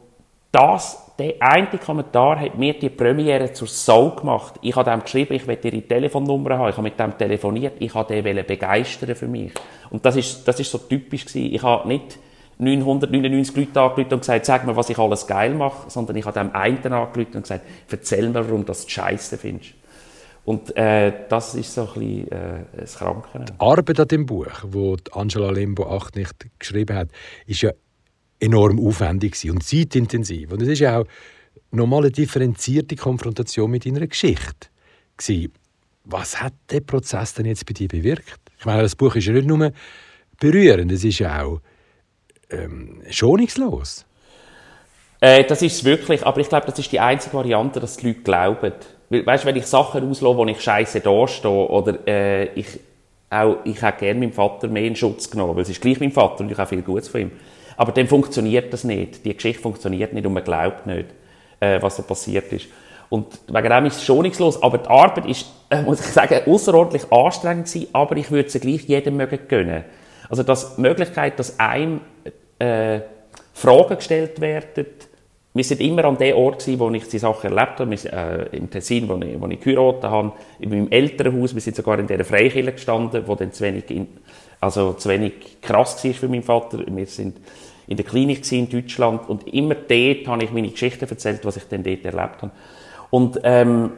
das 0.54 1.04
der 1.18 1.34
eine 1.40 1.68
Kommentar 1.78 2.40
hat 2.40 2.58
mir 2.58 2.74
die 2.74 2.88
Premiere 2.88 3.52
zur 3.52 3.68
Sau 3.68 4.10
gemacht. 4.10 4.54
Ich 4.62 4.74
habe 4.74 4.90
dem 4.90 5.02
geschrieben, 5.02 5.34
ich 5.34 5.46
will 5.46 5.58
ihre 5.62 5.82
Telefonnummer 5.82 6.58
haben. 6.58 6.70
Ich 6.70 6.76
habe 6.76 6.82
mit 6.82 6.98
dem 6.98 7.16
telefoniert. 7.16 7.74
Ich 7.78 7.94
habe 7.94 8.20
den 8.20 8.44
begeistern 8.44 9.14
für 9.14 9.28
mich. 9.28 9.52
Und 9.90 10.04
das 10.04 10.16
ist, 10.16 10.46
das 10.48 10.58
ist 10.58 10.72
so 10.72 10.78
typisch 10.78 11.26
gewesen. 11.26 11.54
Ich 11.54 11.62
habe 11.62 11.86
nicht 11.86 12.18
999 12.58 13.56
Leute 13.56 13.80
angerufen 13.80 14.14
und 14.14 14.20
gesagt, 14.20 14.44
sag 14.44 14.66
mir, 14.66 14.74
was 14.74 14.90
ich 14.90 14.98
alles 14.98 15.26
geil 15.26 15.54
mache, 15.54 15.88
sondern 15.88 16.16
ich 16.16 16.24
habe 16.24 16.38
dem 16.38 16.52
einen 16.52 16.92
angerufen 16.92 17.36
und 17.36 17.42
gesagt, 17.42 17.64
erzähl 17.88 18.28
mir, 18.28 18.46
warum 18.46 18.62
du 18.62 18.66
das 18.66 18.90
scheiße 18.90 19.38
findest. 19.38 19.74
Und 20.44 20.76
äh, 20.76 21.12
das 21.28 21.54
ist 21.54 21.72
so 21.72 21.82
ein 21.82 21.86
bisschen 21.94 22.32
äh, 22.32 22.64
das 22.76 22.96
Kranke. 22.98 23.28
Die 23.38 23.52
Arbeit 23.58 24.00
an 24.00 24.08
dem 24.08 24.26
Buch, 24.26 24.46
das 24.46 25.12
Angela 25.12 25.50
Limbo 25.50 25.86
acht 25.86 26.16
nicht 26.16 26.34
geschrieben 26.58 26.96
hat, 26.96 27.08
ist 27.46 27.62
ja 27.62 27.70
enorm 28.40 28.84
aufwendig 28.84 29.50
und 29.50 29.62
zeitintensiv. 29.62 30.52
Und 30.52 30.62
es 30.62 30.68
ist 30.68 30.84
auch 30.84 31.04
normale 31.70 32.10
differenzierte 32.10 32.96
Konfrontation 32.96 33.70
mit 33.70 33.86
deiner 33.86 34.06
Geschichte. 34.06 34.68
Was 36.04 36.40
hat 36.40 36.52
der 36.70 36.80
Prozess 36.80 37.34
denn 37.34 37.46
jetzt 37.46 37.66
bei 37.66 37.72
dir 37.72 37.88
bewirkt? 37.88 38.40
Ich 38.58 38.66
meine, 38.66 38.82
das 38.82 38.94
Buch 38.94 39.14
ist 39.16 39.26
ja 39.26 39.32
nicht 39.32 39.46
nur 39.46 39.72
berührend, 40.38 40.92
es 40.92 41.04
ist 41.04 41.22
auch 41.22 41.60
ähm, 42.50 43.02
schonungslos. 43.10 44.04
Äh, 45.20 45.44
das 45.44 45.62
ist 45.62 45.76
es 45.76 45.84
wirklich, 45.84 46.24
aber 46.26 46.40
ich 46.40 46.48
glaube, 46.48 46.66
das 46.66 46.78
ist 46.78 46.92
die 46.92 47.00
einzige 47.00 47.34
Variante, 47.34 47.80
dass 47.80 47.96
die 47.96 48.08
Leute 48.08 48.20
glauben. 48.20 48.72
Weißt 49.08 49.44
du, 49.44 49.48
wenn 49.48 49.56
ich 49.56 49.66
Sachen 49.66 50.08
auslose, 50.08 50.38
wo 50.38 50.46
ich 50.46 50.60
scheiße 50.60 51.00
dastehe, 51.00 51.50
oder 51.50 52.06
äh, 52.06 52.46
ich, 52.54 52.80
auch, 53.30 53.58
ich 53.64 53.80
hätte 53.80 54.00
gerne 54.00 54.20
meinem 54.20 54.32
Vater 54.32 54.68
mehr 54.68 54.84
in 54.84 54.96
Schutz 54.96 55.30
genommen, 55.30 55.56
weil 55.56 55.62
es 55.62 55.70
ist 55.70 55.80
gleich 55.80 56.00
mein 56.00 56.12
Vater 56.12 56.40
und 56.40 56.50
ich 56.50 56.58
habe 56.58 56.68
viel 56.68 56.82
Gutes 56.82 57.08
von 57.08 57.22
ihm. 57.22 57.30
Aber 57.76 57.92
dann 57.92 58.06
funktioniert 58.06 58.72
das 58.72 58.84
nicht. 58.84 59.24
Die 59.24 59.34
Geschichte 59.34 59.62
funktioniert 59.62 60.12
nicht 60.12 60.26
und 60.26 60.32
man 60.32 60.44
glaubt 60.44 60.86
nicht, 60.86 61.06
äh, 61.60 61.80
was 61.82 61.96
da 61.96 62.02
passiert 62.02 62.52
ist. 62.52 62.66
Und 63.08 63.40
wegen 63.48 63.68
dem 63.68 63.86
ist 63.86 63.96
es 63.96 64.04
schonungslos. 64.04 64.62
Aber 64.62 64.78
die 64.78 64.88
Arbeit 64.88 65.26
ist, 65.26 65.46
äh, 65.70 65.82
muss 65.82 66.00
ich 66.00 66.06
sagen, 66.06 66.40
außerordentlich 66.46 67.10
anstrengend 67.12 67.66
gewesen, 67.66 67.88
aber 67.92 68.16
ich 68.16 68.30
würde 68.30 68.48
sie 68.48 68.60
gleich 68.60 68.82
jedem 68.82 69.16
mögen 69.16 69.38
gönnen. 69.48 69.84
Also, 70.28 70.42
dass 70.42 70.76
die 70.76 70.80
Möglichkeit, 70.80 71.38
dass 71.38 71.58
einem 71.60 72.00
äh, 72.58 73.00
Fragen 73.52 73.96
gestellt 73.96 74.40
werden, 74.40 74.86
wir 75.56 75.62
sind 75.62 75.80
immer 75.80 76.04
an 76.06 76.18
dem 76.18 76.36
Ort 76.36 76.64
gewesen, 76.64 76.80
wo 76.80 76.90
ich 76.90 77.06
die 77.08 77.18
Sachen 77.20 77.56
erlebt 77.56 77.78
habe. 77.78 77.90
Wir 77.92 78.12
äh, 78.12 78.56
im 78.56 78.68
Tessin, 78.68 79.08
wo 79.08 79.14
ich, 79.24 79.40
wo 79.40 79.46
ich 79.46 79.60
geheiratet 79.60 80.02
habe, 80.02 80.32
in 80.58 80.70
meinem 80.70 80.90
Elternhaus. 80.90 81.54
Wir 81.54 81.60
sind 81.60 81.76
sogar 81.76 82.00
in 82.00 82.08
dieser 82.08 82.24
Freikirche 82.24 82.72
gestanden, 82.72 83.22
wo 83.26 83.36
dann 83.36 83.52
zu 83.52 83.62
wenig, 83.62 83.88
in, 83.88 84.08
also 84.64 84.94
zu 84.94 85.10
wenig 85.10 85.60
krass 85.60 86.02
war 86.02 86.12
für 86.14 86.28
meinen 86.28 86.42
Vater. 86.42 86.78
Wir 86.86 87.06
sind 87.06 87.36
in 87.86 87.98
der 87.98 88.06
Klinik 88.06 88.50
in 88.50 88.68
Deutschland 88.68 89.28
und 89.28 89.46
immer 89.52 89.74
dort 89.74 90.26
habe 90.26 90.42
ich 90.42 90.52
meine 90.52 90.70
Geschichten 90.70 91.06
erzählt, 91.06 91.44
was 91.44 91.58
ich 91.58 91.64
dann 91.68 91.82
dort 91.82 92.04
erlebt 92.04 92.42
habe. 92.42 92.50
Und 93.10 93.38
ähm, 93.44 93.92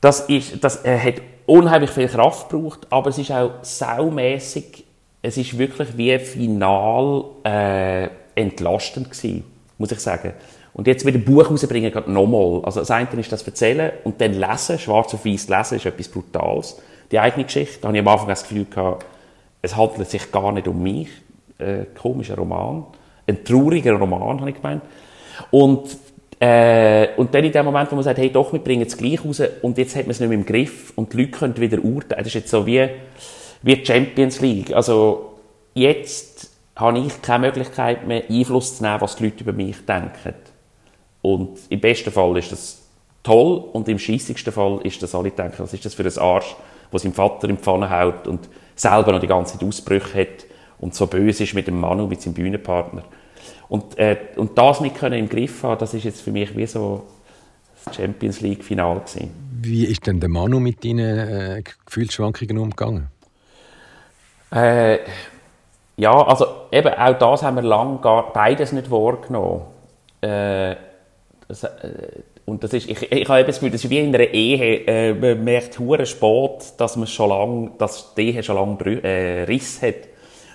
das, 0.00 0.20
ist, 0.28 0.62
das 0.64 0.84
äh, 0.84 0.98
hat 0.98 1.14
unheimlich 1.46 1.90
viel 1.90 2.08
Kraft 2.08 2.50
gebraucht, 2.50 2.88
aber 2.90 3.10
es 3.10 3.18
ist 3.18 3.30
auch 3.30 3.52
saumässig, 3.62 4.84
es 5.22 5.36
ist 5.36 5.56
wirklich 5.56 5.96
wie 5.96 6.18
final 6.18 7.24
äh, 7.44 8.08
entlastend 8.34 9.10
gewesen, 9.10 9.44
muss 9.78 9.92
ich 9.92 10.00
sagen. 10.00 10.32
Und 10.74 10.88
jetzt 10.88 11.06
wieder 11.06 11.18
ein 11.18 11.24
Buch 11.24 11.48
rausbringen, 11.48 11.92
gerade 11.92 12.10
nochmal. 12.10 12.62
Also 12.64 12.80
das 12.80 12.90
eine 12.90 13.08
ist 13.12 13.30
das 13.30 13.46
Erzählen 13.46 13.92
und 14.02 14.20
dann 14.20 14.32
lesen, 14.32 14.78
schwarz 14.78 15.14
auf 15.14 15.24
weiß 15.24 15.48
lesen, 15.48 15.76
ist 15.76 15.86
etwas 15.86 16.08
Brutales. 16.08 16.82
Die 17.12 17.20
eigene 17.20 17.44
Geschichte, 17.44 17.78
da 17.80 17.88
habe 17.88 17.96
ich 17.96 18.02
am 18.02 18.08
Anfang 18.08 18.28
das 18.28 18.42
Gefühl 18.42 18.64
gehabt, 18.64 19.04
es 19.62 19.76
handelt 19.76 20.10
sich 20.10 20.30
gar 20.30 20.52
nicht 20.52 20.68
um 20.68 20.82
mich 20.82 21.08
äh, 21.58 21.84
komischer 21.94 22.36
Roman. 22.36 22.84
Ein 23.26 23.44
trauriger 23.44 23.94
Roman, 23.94 24.40
habe 24.40 24.50
ich 24.50 24.56
gemeint. 24.56 24.82
Und, 25.50 25.96
äh, 26.40 27.08
und 27.16 27.32
dann 27.32 27.44
in 27.44 27.52
dem 27.52 27.64
Moment, 27.64 27.90
wo 27.90 27.94
man 27.94 28.04
sagt, 28.04 28.18
hey, 28.18 28.30
doch, 28.30 28.52
wir 28.52 28.60
bringen 28.60 28.86
es 28.86 28.96
gleich 28.96 29.24
raus 29.24 29.40
und 29.62 29.78
jetzt 29.78 29.94
hat 29.94 30.04
man 30.04 30.10
es 30.10 30.20
nicht 30.20 30.28
mehr 30.28 30.38
im 30.38 30.44
Griff 30.44 30.92
und 30.96 31.12
die 31.12 31.18
Leute 31.18 31.30
können 31.30 31.56
wieder 31.56 31.82
urteilen. 31.82 32.18
Das 32.18 32.26
ist 32.26 32.34
jetzt 32.34 32.50
so 32.50 32.66
wie, 32.66 32.88
wie 33.62 33.86
Champions 33.86 34.40
League. 34.40 34.74
Also, 34.74 35.34
jetzt 35.74 36.50
habe 36.74 36.98
ich 36.98 37.22
keine 37.22 37.46
Möglichkeit 37.46 38.06
mehr, 38.06 38.24
Einfluss 38.28 38.78
zu 38.78 38.82
nehmen, 38.82 39.00
was 39.00 39.16
die 39.16 39.24
Leute 39.24 39.44
über 39.44 39.52
mich 39.52 39.76
denken. 39.86 40.34
Und 41.22 41.58
im 41.68 41.80
besten 41.80 42.10
Fall 42.10 42.36
ist 42.36 42.50
das 42.50 42.82
toll 43.22 43.64
und 43.72 43.88
im 43.88 43.98
scheissigsten 43.98 44.52
Fall 44.52 44.80
ist 44.82 45.00
das 45.02 45.14
alle 45.14 45.30
denken, 45.30 45.58
was 45.58 45.72
ist 45.72 45.84
das 45.84 45.94
für 45.94 46.02
ein 46.02 46.18
Arsch, 46.18 46.56
der 46.92 47.00
seinem 47.00 47.14
Vater 47.14 47.48
im 47.48 47.58
Pfanne 47.58 47.90
haut 47.90 48.26
und 48.26 48.48
selber 48.74 49.12
noch 49.12 49.20
die 49.20 49.26
ganze 49.26 49.58
Zeit 49.58 49.66
Ausbrüche 49.66 50.20
hat 50.20 50.46
und 50.78 50.94
so 50.94 51.06
böse 51.06 51.44
ist 51.44 51.54
mit 51.54 51.66
dem 51.66 51.80
Manu, 51.80 52.06
mit 52.06 52.22
seinem 52.22 52.34
Bühnenpartner. 52.34 53.04
Und, 53.68 53.98
äh, 53.98 54.16
und 54.36 54.58
das 54.58 54.80
nicht 54.80 54.96
können 54.96 55.18
im 55.18 55.28
Griff 55.28 55.62
haben, 55.62 55.78
das 55.78 55.94
ist 55.94 56.04
jetzt 56.04 56.20
für 56.20 56.30
mich 56.30 56.54
wie 56.56 56.66
so 56.66 57.04
das 57.84 57.96
Champions 57.96 58.40
League 58.40 58.62
Final 58.62 59.00
gewesen. 59.00 59.30
Wie 59.62 59.84
ist 59.86 60.06
denn 60.06 60.20
der 60.20 60.28
Manu 60.28 60.60
mit 60.60 60.84
deinen 60.84 61.18
äh, 61.18 61.62
Gefühlsschwankungen 61.86 62.58
umgegangen? 62.58 63.08
Äh, 64.52 64.98
ja, 65.96 66.10
also 66.10 66.46
eben 66.70 66.92
auch 66.92 67.18
das 67.18 67.42
haben 67.42 67.56
wir 67.56 67.62
lange 67.62 67.98
gar, 67.98 68.32
beides 68.32 68.72
nicht 68.72 68.90
wahrgenommen. 68.90 69.62
Äh, 70.20 70.76
das, 71.48 71.64
äh, 71.64 72.22
und 72.44 72.64
das 72.64 72.72
ist, 72.72 72.88
ich, 72.88 73.10
ich 73.10 73.28
habe 73.28 73.40
eben 73.40 73.46
das 73.46 73.60
Gefühl, 73.60 73.70
das 73.70 73.84
ist 73.84 73.90
wie 73.90 73.98
in 73.98 74.14
einer 74.14 74.24
Ehe, 74.24 74.86
äh, 74.86 75.14
man 75.14 75.44
merkt 75.44 75.78
hure 75.78 76.06
spät, 76.06 76.74
dass 76.76 76.96
man 76.96 77.06
schon 77.06 77.28
lang, 77.28 77.78
dass 77.78 78.14
die 78.14 78.30
Ehe 78.30 78.42
schon 78.42 78.56
lange 78.56 79.02
äh, 79.02 79.44
Riss 79.44 79.80
hat. 79.80 79.94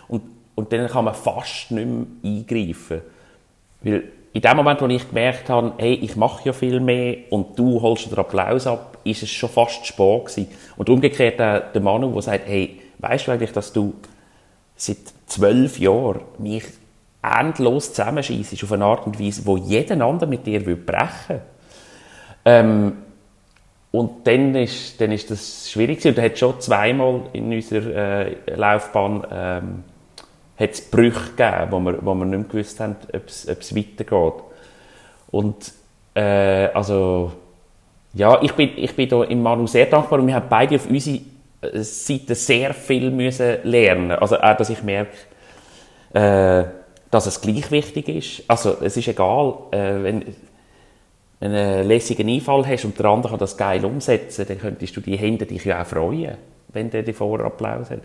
Und, 0.09 0.23
und 0.55 0.73
dann 0.73 0.87
kann 0.87 1.05
man 1.05 1.13
fast 1.13 1.71
nicht 1.71 1.87
mehr 1.87 2.05
eingreifen. 2.23 3.01
Weil 3.81 4.03
in 4.33 4.41
dem 4.41 4.57
Moment, 4.57 4.81
wo 4.81 4.87
ich 4.87 5.07
gemerkt 5.07 5.49
habe, 5.49 5.73
hey, 5.77 5.93
ich 5.93 6.15
mache 6.17 6.45
ja 6.45 6.53
viel 6.53 6.79
mehr 6.81 7.17
und 7.29 7.57
du 7.57 7.81
holst 7.81 8.11
den 8.11 8.19
Applaus 8.19 8.67
ab, 8.67 8.97
ist 9.03 9.23
es 9.23 9.29
schon 9.29 9.49
fast 9.49 9.85
spät 9.85 10.25
gewesen. 10.25 10.47
Und 10.75 10.89
umgekehrt 10.89 11.39
der, 11.39 11.61
der 11.61 11.81
Manu, 11.81 12.11
der 12.11 12.21
sagt, 12.21 12.47
hey, 12.47 12.81
weißt 12.99 13.27
du 13.27 13.31
eigentlich, 13.31 13.53
dass 13.53 13.71
du 13.71 13.93
seit 14.75 14.97
zwölf 15.25 15.79
Jahren 15.79 16.21
mich 16.37 16.65
endlos 17.23 17.93
zusammenschießt 17.93 18.61
auf 18.63 18.71
eine 18.73 18.85
Art 18.85 19.07
und 19.07 19.19
Weise, 19.19 19.45
wo 19.45 19.55
jeden 19.55 20.01
anderen 20.01 20.29
mit 20.29 20.45
dir 20.45 20.59
brechen 20.59 20.75
würde. 21.29 21.41
Ähm, 22.47 22.93
und 23.91 24.25
dann 24.25 24.55
ist, 24.55 25.01
dann 25.01 25.11
ist 25.11 25.29
das 25.29 25.69
schwierig 25.69 25.99
gewesen. 25.99 26.17
Und 26.17 26.23
hat 26.23 26.37
schon 26.37 26.59
zweimal 26.61 27.21
in 27.33 27.51
unserer 27.51 28.25
äh, 28.25 28.35
Laufbahn 28.55 29.27
ähm, 29.29 29.83
Brüche 30.89 31.31
gegeben, 31.35 31.67
wo 31.71 31.79
wir, 31.79 31.97
wo 32.01 32.13
wir 32.13 32.25
nicht 32.25 32.39
mehr 32.39 32.47
gewusst 32.47 32.79
haben, 32.79 32.95
ob 33.13 33.27
es 33.27 33.75
weitergeht. 33.75 34.43
Und 35.29 35.73
äh, 36.13 36.69
also 36.73 37.33
ja, 38.13 38.41
ich 38.41 38.53
bin, 38.53 38.71
ich 38.77 38.95
bin 38.95 39.09
da 39.09 39.23
im 39.23 39.43
Manu 39.43 39.67
sehr 39.67 39.85
dankbar 39.85 40.19
und 40.19 40.27
wir 40.27 40.35
haben 40.35 40.47
beide 40.49 40.75
auf 40.75 40.89
unsere 40.89 41.19
Seite 41.73 42.33
sehr 42.33 42.73
viel 42.73 43.11
müssen 43.11 43.57
lernen. 43.63 44.11
Also 44.11 44.39
auch, 44.39 44.55
dass 44.55 44.69
ich 44.69 44.81
merke, 44.83 45.11
äh, 46.13 46.63
dass 47.11 47.25
es 47.25 47.41
gleich 47.41 47.69
wichtig 47.71 48.09
ist. 48.09 48.43
Also 48.47 48.77
es 48.81 48.95
ist 48.95 49.07
egal, 49.07 49.53
äh, 49.71 50.03
wenn, 50.03 50.23
einen 51.39 51.87
lässigen 51.87 52.29
Einfall 52.29 52.65
hast 52.65 52.85
und 52.85 52.97
der 52.97 53.05
andere 53.05 53.31
kann 53.31 53.39
das 53.39 53.57
geil 53.57 53.85
umsetzen, 53.85 54.45
dann 54.47 54.59
könntest 54.59 54.95
du 54.95 55.01
die 55.01 55.17
Hände 55.17 55.45
dich 55.45 55.65
ja 55.65 55.81
auch 55.81 55.85
freuen, 55.85 56.37
wenn 56.69 56.89
der 56.89 57.03
die 57.03 57.13
Vorapplaus 57.13 57.91
hat. 57.91 58.01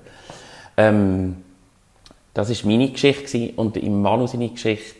Ähm, 0.77 1.37
das 2.35 2.51
ist 2.51 2.65
meine 2.65 2.91
Geschichte 2.91 3.53
und 3.57 3.77
im 3.77 4.01
Manu 4.03 4.27
seine 4.27 4.49
Geschichte 4.49 4.97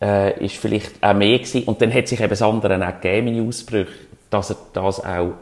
äh, 0.00 0.44
ist 0.44 0.56
vielleicht 0.56 1.02
auch 1.02 1.14
mehr 1.14 1.38
gewesen. 1.38 1.64
und 1.64 1.80
dann 1.80 1.92
hat 1.92 2.08
sich 2.08 2.20
eben 2.20 2.30
das 2.30 2.42
andere 2.42 2.76
auch 2.76 3.00
gegeben, 3.00 3.26
meine 3.26 3.48
Ausbrüche, 3.48 3.92
dass 4.30 4.50
er 4.50 4.56
das 4.72 5.04
auch 5.04 5.32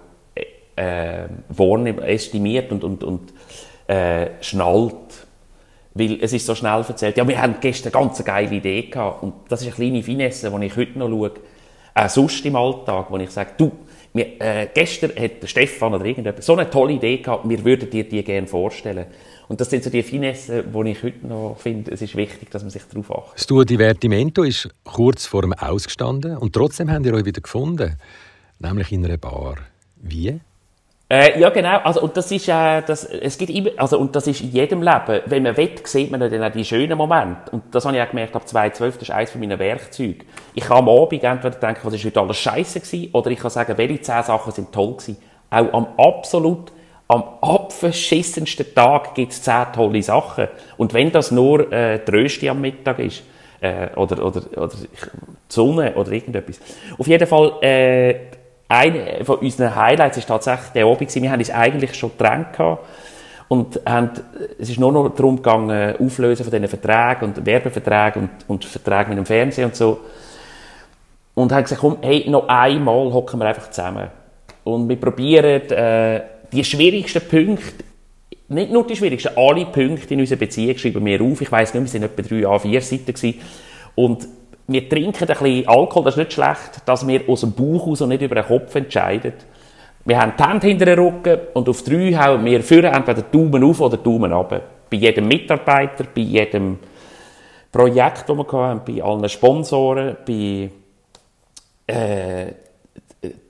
äh, 0.76 1.28
wahrnimmt, 1.48 2.02
estimiert 2.02 2.72
und, 2.72 2.84
und, 2.84 3.04
und 3.04 3.32
äh, 3.86 4.30
schnallt. 4.40 4.94
Weil 5.92 6.18
es 6.22 6.32
ist 6.32 6.46
so 6.46 6.54
schnell 6.54 6.84
erzählt, 6.86 7.16
ja, 7.16 7.26
wir 7.26 7.40
haben 7.40 7.56
gestern 7.60 7.92
eine 7.92 8.04
ganz 8.04 8.24
geile 8.24 8.54
Idee 8.54 8.82
gehabt. 8.82 9.22
Und 9.22 9.34
das 9.48 9.62
ist 9.62 9.66
eine 9.66 9.76
kleine 9.76 10.02
Finesse, 10.02 10.50
die 10.50 10.66
ich 10.66 10.76
heute 10.76 10.98
noch 10.98 11.08
schaue. 11.08 11.32
Auch 11.94 12.08
sonst 12.08 12.44
im 12.44 12.56
Alltag, 12.56 13.06
wo 13.10 13.16
ich 13.18 13.30
sage, 13.30 13.50
du, 13.56 13.72
wir, 14.12 14.40
äh, 14.40 14.68
gestern 14.74 15.12
hat 15.16 15.32
Stefan 15.44 15.94
oder 15.94 16.04
irgendjemand 16.04 16.42
so 16.42 16.54
eine 16.54 16.68
tolle 16.68 16.94
Idee 16.94 17.18
gehabt, 17.18 17.48
wir 17.48 17.64
würden 17.64 17.88
dir 17.90 18.08
die 18.08 18.22
gerne 18.24 18.46
vorstellen. 18.46 19.06
Und 19.48 19.60
das 19.60 19.70
sind 19.70 19.82
so 19.82 19.90
die 19.90 20.02
Finessen, 20.02 20.64
die 20.72 20.90
ich 20.90 21.02
heute 21.02 21.26
noch 21.26 21.56
finde, 21.58 21.90
es 21.92 22.02
ist 22.02 22.16
wichtig, 22.16 22.50
dass 22.50 22.62
man 22.62 22.70
sich 22.70 22.82
darauf 22.84 23.10
achtet. 23.10 23.38
Das 23.38 23.46
Duo 23.46 23.64
Divertimento 23.64 24.42
ist 24.42 24.68
kurz 24.84 25.26
vor 25.26 25.42
dem 25.42 25.52
Ausgestanden 25.52 26.36
und 26.36 26.52
trotzdem 26.52 26.90
haben 26.90 27.04
ihr 27.04 27.14
euch 27.14 27.24
wieder 27.24 27.40
gefunden, 27.40 27.96
nämlich 28.58 28.92
in 28.92 29.04
einer 29.04 29.16
Bar. 29.16 29.56
Wie? 29.96 30.40
Äh, 31.12 31.40
ja, 31.40 31.50
genau. 31.50 31.78
Also, 31.78 32.02
und 32.02 32.16
das 32.16 32.30
ist, 32.30 32.46
äh, 32.46 32.82
das, 32.82 33.04
es 33.04 33.36
gibt 33.36 33.50
immer, 33.50 33.70
also, 33.78 33.98
und 33.98 34.14
das 34.14 34.28
ist 34.28 34.42
in 34.42 34.52
jedem 34.52 34.80
Leben. 34.80 35.20
Wenn 35.26 35.42
man 35.42 35.56
will, 35.56 35.72
sieht 35.82 36.08
man 36.08 36.20
dann 36.20 36.44
auch 36.44 36.52
die 36.52 36.64
schönen 36.64 36.96
Momente. 36.96 37.50
Und 37.50 37.64
das 37.72 37.84
habe 37.84 37.96
ich 37.96 38.02
auch 38.02 38.10
gemerkt, 38.10 38.36
ab 38.36 38.46
2012, 38.46 38.94
das 38.98 39.08
ist 39.08 39.14
eines 39.14 39.34
meiner 39.34 39.58
Werkzeuge. 39.58 40.24
Ich 40.54 40.62
kann 40.62 40.78
am 40.78 40.88
Abend 40.88 41.24
entweder 41.24 41.56
denken, 41.56 41.80
was 41.82 41.94
ist 41.94 42.04
heute 42.04 42.20
alles 42.20 42.36
scheiße 42.36 42.78
gewesen, 42.78 43.10
oder 43.12 43.28
ich 43.28 43.40
kann 43.40 43.50
sagen, 43.50 43.76
welche 43.76 44.00
zehn 44.00 44.22
Sachen 44.22 44.52
sind 44.52 44.72
toll 44.72 44.92
gewesen. 44.92 45.16
Auch 45.50 45.72
am 45.72 45.88
absolut, 45.98 46.70
am 47.08 47.24
abverschissensten 47.40 48.72
Tag 48.72 49.16
gibt 49.16 49.32
es 49.32 49.42
zehn 49.42 49.66
tolle 49.74 50.04
Sachen. 50.04 50.46
Und 50.76 50.94
wenn 50.94 51.10
das 51.10 51.32
nur, 51.32 51.72
äh, 51.72 51.98
die 52.06 52.10
Rösti 52.12 52.48
am 52.48 52.60
Mittag 52.60 53.00
ist, 53.00 53.24
äh, 53.60 53.88
oder, 53.96 54.24
oder, 54.24 54.42
oder 54.56 54.74
die 54.76 54.88
Sonne, 55.48 55.92
oder 55.96 56.12
irgendetwas. 56.12 56.60
Auf 56.96 57.08
jeden 57.08 57.26
Fall, 57.26 57.54
äh, 57.62 58.14
eine 58.70 59.24
von 59.24 59.38
unseren 59.38 59.74
Highlights 59.74 60.16
ist 60.16 60.28
tatsächlich 60.28 60.70
der 60.70 60.86
Abend 60.86 61.14
Wir 61.14 61.30
haben 61.30 61.40
uns 61.40 61.50
eigentlich 61.50 61.94
schon 61.94 62.10
getrennt 62.16 62.52
gehabt 62.52 62.84
und 63.48 63.80
haben, 63.84 64.10
es 64.60 64.70
ist 64.70 64.78
nur 64.78 64.92
noch 64.92 65.08
darum 65.08 65.36
gegangen, 65.36 65.96
Auflösen 65.98 66.44
von 66.44 66.52
diesen 66.52 66.68
Verträgen 66.68 67.24
und 67.28 67.44
Werbeverträgen 67.44 68.22
und, 68.22 68.30
und 68.46 68.64
Verträge 68.64 69.08
mit 69.08 69.18
dem 69.18 69.26
Fernsehen 69.26 69.66
und 69.66 69.74
so. 69.74 69.98
Und 71.34 71.50
haben 71.50 71.64
gesagt, 71.64 71.80
komm, 71.80 71.98
hey, 72.00 72.30
noch 72.30 72.46
einmal 72.46 73.12
hocken 73.12 73.40
wir 73.40 73.46
einfach 73.46 73.68
zusammen. 73.70 74.06
Und 74.62 74.88
wir 74.88 74.96
probieren, 74.96 75.68
äh, 75.68 76.22
die 76.52 76.62
schwierigsten 76.62 77.26
Punkte, 77.26 77.84
nicht 78.48 78.70
nur 78.70 78.86
die 78.86 78.94
schwierigsten, 78.94 79.36
alle 79.36 79.66
Punkte 79.66 80.14
in 80.14 80.20
unserer 80.20 80.38
Beziehung 80.38 80.78
schreiben 80.78 81.04
wir 81.04 81.20
auf. 81.20 81.40
Ich 81.40 81.50
weiss 81.50 81.74
nicht, 81.74 81.82
wir 81.82 81.88
sind 81.88 82.04
etwa 82.04 82.22
drei 82.22 82.46
A4 82.46 82.80
Seiten 82.80 83.06
gewesen. 83.06 83.40
Und 83.96 84.28
wir 84.72 84.88
trinken 84.88 85.22
ein 85.22 85.26
bisschen 85.26 85.68
Alkohol, 85.68 86.04
das 86.04 86.14
ist 86.14 86.18
nicht 86.18 86.32
schlecht, 86.32 86.82
dass 86.86 87.06
wir 87.06 87.28
aus 87.28 87.40
dem 87.40 87.52
Bauch 87.52 87.88
aus 87.88 88.02
und 88.02 88.10
nicht 88.10 88.22
über 88.22 88.36
den 88.36 88.44
Kopf 88.44 88.72
entscheiden. 88.76 89.32
Wir 90.04 90.20
haben 90.20 90.32
die 90.38 90.44
Hände 90.44 90.66
hinter 90.68 90.84
den 90.84 90.98
Rücken 90.98 91.38
und 91.54 91.68
auf 91.68 91.82
drei 91.82 92.12
hauen 92.12 92.44
wir 92.44 92.62
führen 92.62 92.92
entweder 92.94 93.22
Daumen 93.22 93.64
auf 93.64 93.80
oder 93.80 93.96
Daumen 93.96 94.32
ab. 94.32 94.62
Bei 94.88 94.96
jedem 94.96 95.26
Mitarbeiter, 95.26 96.04
bei 96.14 96.22
jedem 96.22 96.78
Projekt, 97.72 98.28
das 98.28 98.36
wir 98.36 98.52
haben, 98.52 98.82
bei 98.86 99.02
allen 99.02 99.28
Sponsoren, 99.28 100.16
bei 100.26 100.70
äh, 101.86 102.52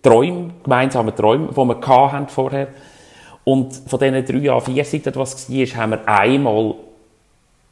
Träumen, 0.03 0.55
gemeinsamen 0.63 1.15
Träumen, 1.15 1.51
die 1.51 1.57
wir 1.57 2.13
hatten 2.13 2.29
vorher. 2.29 2.69
Und 3.45 3.75
von 3.75 3.99
diesen 3.99 4.25
drei 4.25 4.51
a 4.51 4.61
vier 4.61 4.85
Seiten, 4.85 5.15
was 5.17 5.51
war, 5.51 5.67
haben 5.77 5.91
wir 5.91 6.09
einmal 6.09 6.75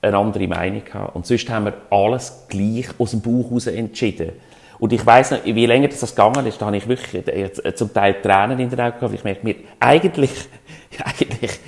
eine 0.00 0.16
andere 0.16 0.46
Meinung 0.46 0.84
gehabt. 0.84 1.14
Und 1.16 1.26
sonst 1.26 1.48
haben 1.48 1.66
wir 1.66 1.74
alles 1.90 2.46
gleich 2.48 2.88
aus 2.98 3.11
dem 3.11 3.20
Bauch 3.20 3.48
heraus 3.48 3.66
entschieden. 3.66 4.32
Und 4.78 4.92
ich 4.92 5.04
weiss 5.04 5.32
noch, 5.32 5.44
wie 5.44 5.66
länger 5.66 5.88
das 5.88 6.14
gegangen 6.14 6.46
ist, 6.46 6.61
da 6.61 6.66
habe 6.66 6.76
ich 6.76 6.87
wirklich 6.87 7.26
äh, 7.26 7.74
zum 7.74 7.92
Teil 7.92 8.22
Tränen 8.22 8.61
in 8.61 8.70
den 8.70 8.80
Augen 8.80 8.96
gehabt. 8.96 9.14
Ich 9.14 9.24
merke 9.24 9.44
mir, 9.44 9.56
eigentlich, 9.80 10.30
eigentlich, 11.04 11.58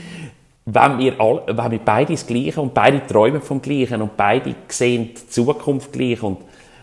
wenn 0.65 0.99
wir, 0.99 1.21
alle, 1.21 1.43
wenn 1.49 1.71
wir 1.73 1.81
beide 1.81 2.13
das 2.13 2.27
Gleiche 2.27 2.61
und 2.61 2.73
beide 2.73 3.05
träumen 3.05 3.43
vom 3.43 3.61
Gleichen 3.61 4.01
und 4.01 4.17
beide 4.17 4.55
sehen 4.69 5.11
die 5.15 5.29
Zukunft 5.29 5.93
gleich 5.93 6.23
und 6.23 6.39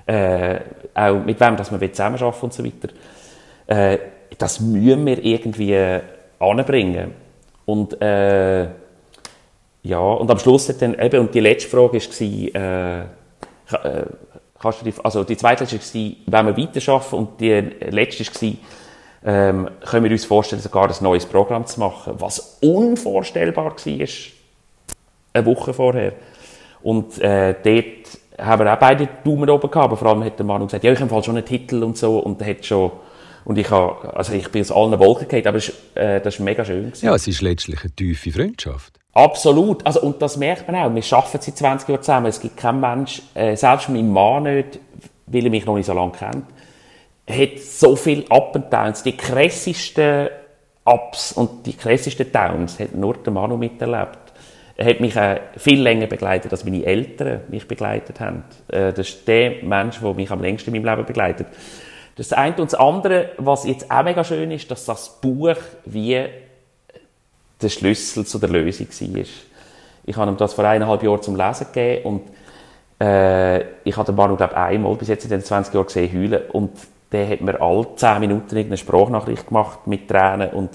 äh, 0.05 0.59
auch 0.93 1.23
mit 1.23 1.39
wem 1.39 1.55
dass 1.55 1.71
wir 1.71 1.93
zusammenarbeiten 1.93 2.43
und 2.43 2.53
so 2.53 2.65
weiter, 2.65 2.89
äh, 3.67 3.97
das 4.37 4.59
müssen 4.59 5.05
wir 5.05 5.23
irgendwie 5.23 5.99
anbringen. 6.39 7.13
Und 7.65 8.01
äh, 8.01 8.67
ja, 9.87 9.99
und 9.99 10.29
am 10.29 10.39
Schluss 10.39 10.67
hat 10.69 10.81
dann 10.81 10.99
eben, 10.99 11.19
und 11.19 11.33
die 11.33 11.39
letzte 11.39 11.69
Frage 11.69 11.99
war, 11.99 12.61
äh, 12.61 13.01
äh, 13.01 14.05
kannst 14.59 14.81
du 14.81 14.85
die, 14.85 14.93
also 15.03 15.23
die 15.23 15.37
zweite 15.37 15.65
war, 15.65 16.11
wenn 16.25 16.45
wir 16.45 16.57
weiterarbeiten 16.57 17.17
und 17.17 17.39
die 17.39 17.53
letzte 17.89 18.25
war, 18.25 18.53
ähm, 19.25 19.69
können 19.85 20.03
wir 20.03 20.11
uns 20.11 20.25
vorstellen, 20.25 20.61
sogar 20.61 20.89
ein 20.89 20.95
neues 21.01 21.25
Programm 21.25 21.65
zu 21.65 21.79
machen, 21.79 22.13
was 22.17 22.57
unvorstellbar 22.61 23.65
war, 23.65 24.07
eine 25.33 25.45
Woche 25.45 25.73
vorher. 25.73 26.13
Und 26.81 27.19
äh, 27.19 27.55
dort 27.63 28.45
haben 28.45 28.65
wir 28.65 28.73
auch 28.73 28.79
beide 28.79 29.07
Daumen 29.23 29.49
oben 29.49 29.71
gehabt, 29.71 29.85
aber 29.85 29.97
vor 29.97 30.09
allem 30.09 30.23
hat 30.23 30.37
der 30.37 30.45
Mann 30.45 30.63
gesagt, 30.63 30.83
ja, 30.83 30.91
ich 30.91 30.99
habe 30.99 31.23
schon 31.23 31.37
einen 31.37 31.45
Titel 31.45 31.83
und 31.83 31.97
so, 31.97 32.19
und 32.19 32.45
hat 32.45 32.65
schon 32.65 32.91
und 33.47 33.57
ich, 33.57 33.71
habe, 33.71 34.13
also 34.13 34.33
ich 34.33 34.49
bin 34.49 34.59
aus 34.59 34.73
allen 34.73 34.99
Wolken 34.99 35.25
gefallen, 35.25 35.47
aber 35.47 35.57
es, 35.57 35.69
äh, 35.95 36.19
das 36.19 36.33
ist 36.33 36.41
mega 36.41 36.65
schön. 36.65 36.87
Gewesen. 36.87 37.05
Ja, 37.05 37.15
es 37.15 37.27
ist 37.29 37.41
letztlich 37.41 37.79
eine 37.81 37.91
tiefe 37.91 38.29
Freundschaft. 38.29 38.96
Absolut. 39.17 39.83
Also, 39.83 40.01
und 40.01 40.21
das 40.21 40.37
merkt 40.37 40.67
man 40.67 40.75
auch. 40.75 40.93
Wir 40.93 41.17
arbeiten 41.17 41.41
seit 41.41 41.57
20 41.57 41.89
Jahren 41.89 42.01
zusammen. 42.03 42.25
Es 42.27 42.39
gibt 42.39 42.55
keinen 42.55 42.79
Mensch, 42.79 43.23
äh, 43.33 43.55
selbst 43.55 43.89
mein 43.89 44.11
Mann 44.11 44.43
nicht, 44.43 44.79
weil 45.25 45.45
er 45.45 45.49
mich 45.49 45.65
noch 45.65 45.75
nicht 45.75 45.87
so 45.87 45.93
lange 45.93 46.11
kennt, 46.11 46.45
hat 47.27 47.59
so 47.59 47.95
viel 47.95 48.25
Up 48.29 48.55
and 48.55 48.71
Downs. 48.71 49.01
Die 49.01 49.17
krassesten 49.17 50.29
Ups 50.85 51.31
und 51.31 51.65
die 51.65 51.73
krassesten 51.73 52.31
Downs 52.31 52.79
hat 52.79 52.93
nur 52.93 53.15
der 53.15 53.33
Manu 53.33 53.57
miterlebt. 53.57 54.19
Er 54.75 54.85
hat 54.85 54.99
mich 54.99 55.15
äh, 55.15 55.39
viel 55.57 55.81
länger 55.81 56.05
begleitet, 56.05 56.51
als 56.51 56.63
meine 56.63 56.85
Eltern 56.85 57.41
mich 57.47 57.67
begleitet 57.67 58.19
haben. 58.19 58.43
Äh, 58.67 58.93
das 58.93 59.09
ist 59.09 59.27
der 59.27 59.63
Mensch, 59.63 59.99
der 59.99 60.13
mich 60.13 60.29
am 60.29 60.41
längsten 60.41 60.75
in 60.75 60.83
meinem 60.83 60.95
Leben 60.95 61.07
begleitet. 61.07 61.47
Das 62.17 62.33
eine 62.33 62.55
und 62.57 62.71
das 62.71 62.79
andere, 62.79 63.31
was 63.39 63.65
jetzt 63.65 63.89
auch 63.89 64.03
mega 64.03 64.23
schön 64.23 64.51
ist, 64.51 64.69
dass 64.69 64.85
das 64.85 65.19
Buch 65.19 65.57
wie 65.85 66.23
der 67.61 67.69
Schlüssel 67.69 68.25
zu 68.25 68.39
der 68.39 68.49
Lösung 68.49 68.87
war. 68.87 69.23
Ich 70.05 70.15
habe 70.15 70.31
ihm 70.31 70.37
das 70.37 70.53
vor 70.53 70.65
eineinhalb 70.65 71.03
Jahren 71.03 71.21
zum 71.21 71.35
Lesen 71.35 71.67
gegeben 71.73 72.05
und 72.05 72.21
äh, 73.05 73.61
ich 73.83 73.95
habe 73.95 74.05
den 74.05 74.15
Manu, 74.15 74.35
glaube 74.35 74.53
ich, 74.53 74.57
einmal 74.57 74.95
bis 74.95 75.09
jetzt 75.09 75.25
in 75.25 75.29
den 75.29 75.43
20 75.43 75.73
Jahren 75.73 75.85
gesehen 75.85 76.13
heulen 76.13 76.41
und 76.51 76.71
der 77.11 77.29
hat 77.29 77.41
mir 77.41 77.59
alle 77.61 77.87
10 77.95 78.19
Minuten 78.19 78.57
eine 78.57 78.77
Sprachnachricht 78.77 79.47
gemacht 79.47 79.85
mit 79.87 80.07
Tränen 80.07 80.51
und 80.51 80.71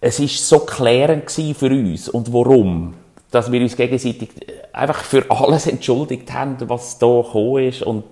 es 0.00 0.20
ist 0.20 0.48
so 0.48 0.60
klärend 0.60 1.30
für 1.30 1.70
uns 1.70 2.08
und 2.08 2.32
warum 2.32 2.94
dass 3.34 3.50
wir 3.50 3.60
uns 3.60 3.74
gegenseitig 3.74 4.30
einfach 4.72 5.02
für 5.02 5.28
alles 5.28 5.66
entschuldigt 5.66 6.32
haben, 6.32 6.56
was 6.68 6.98
da 6.98 7.20
gekommen 7.20 7.64
ist 7.64 7.82
und, 7.82 8.04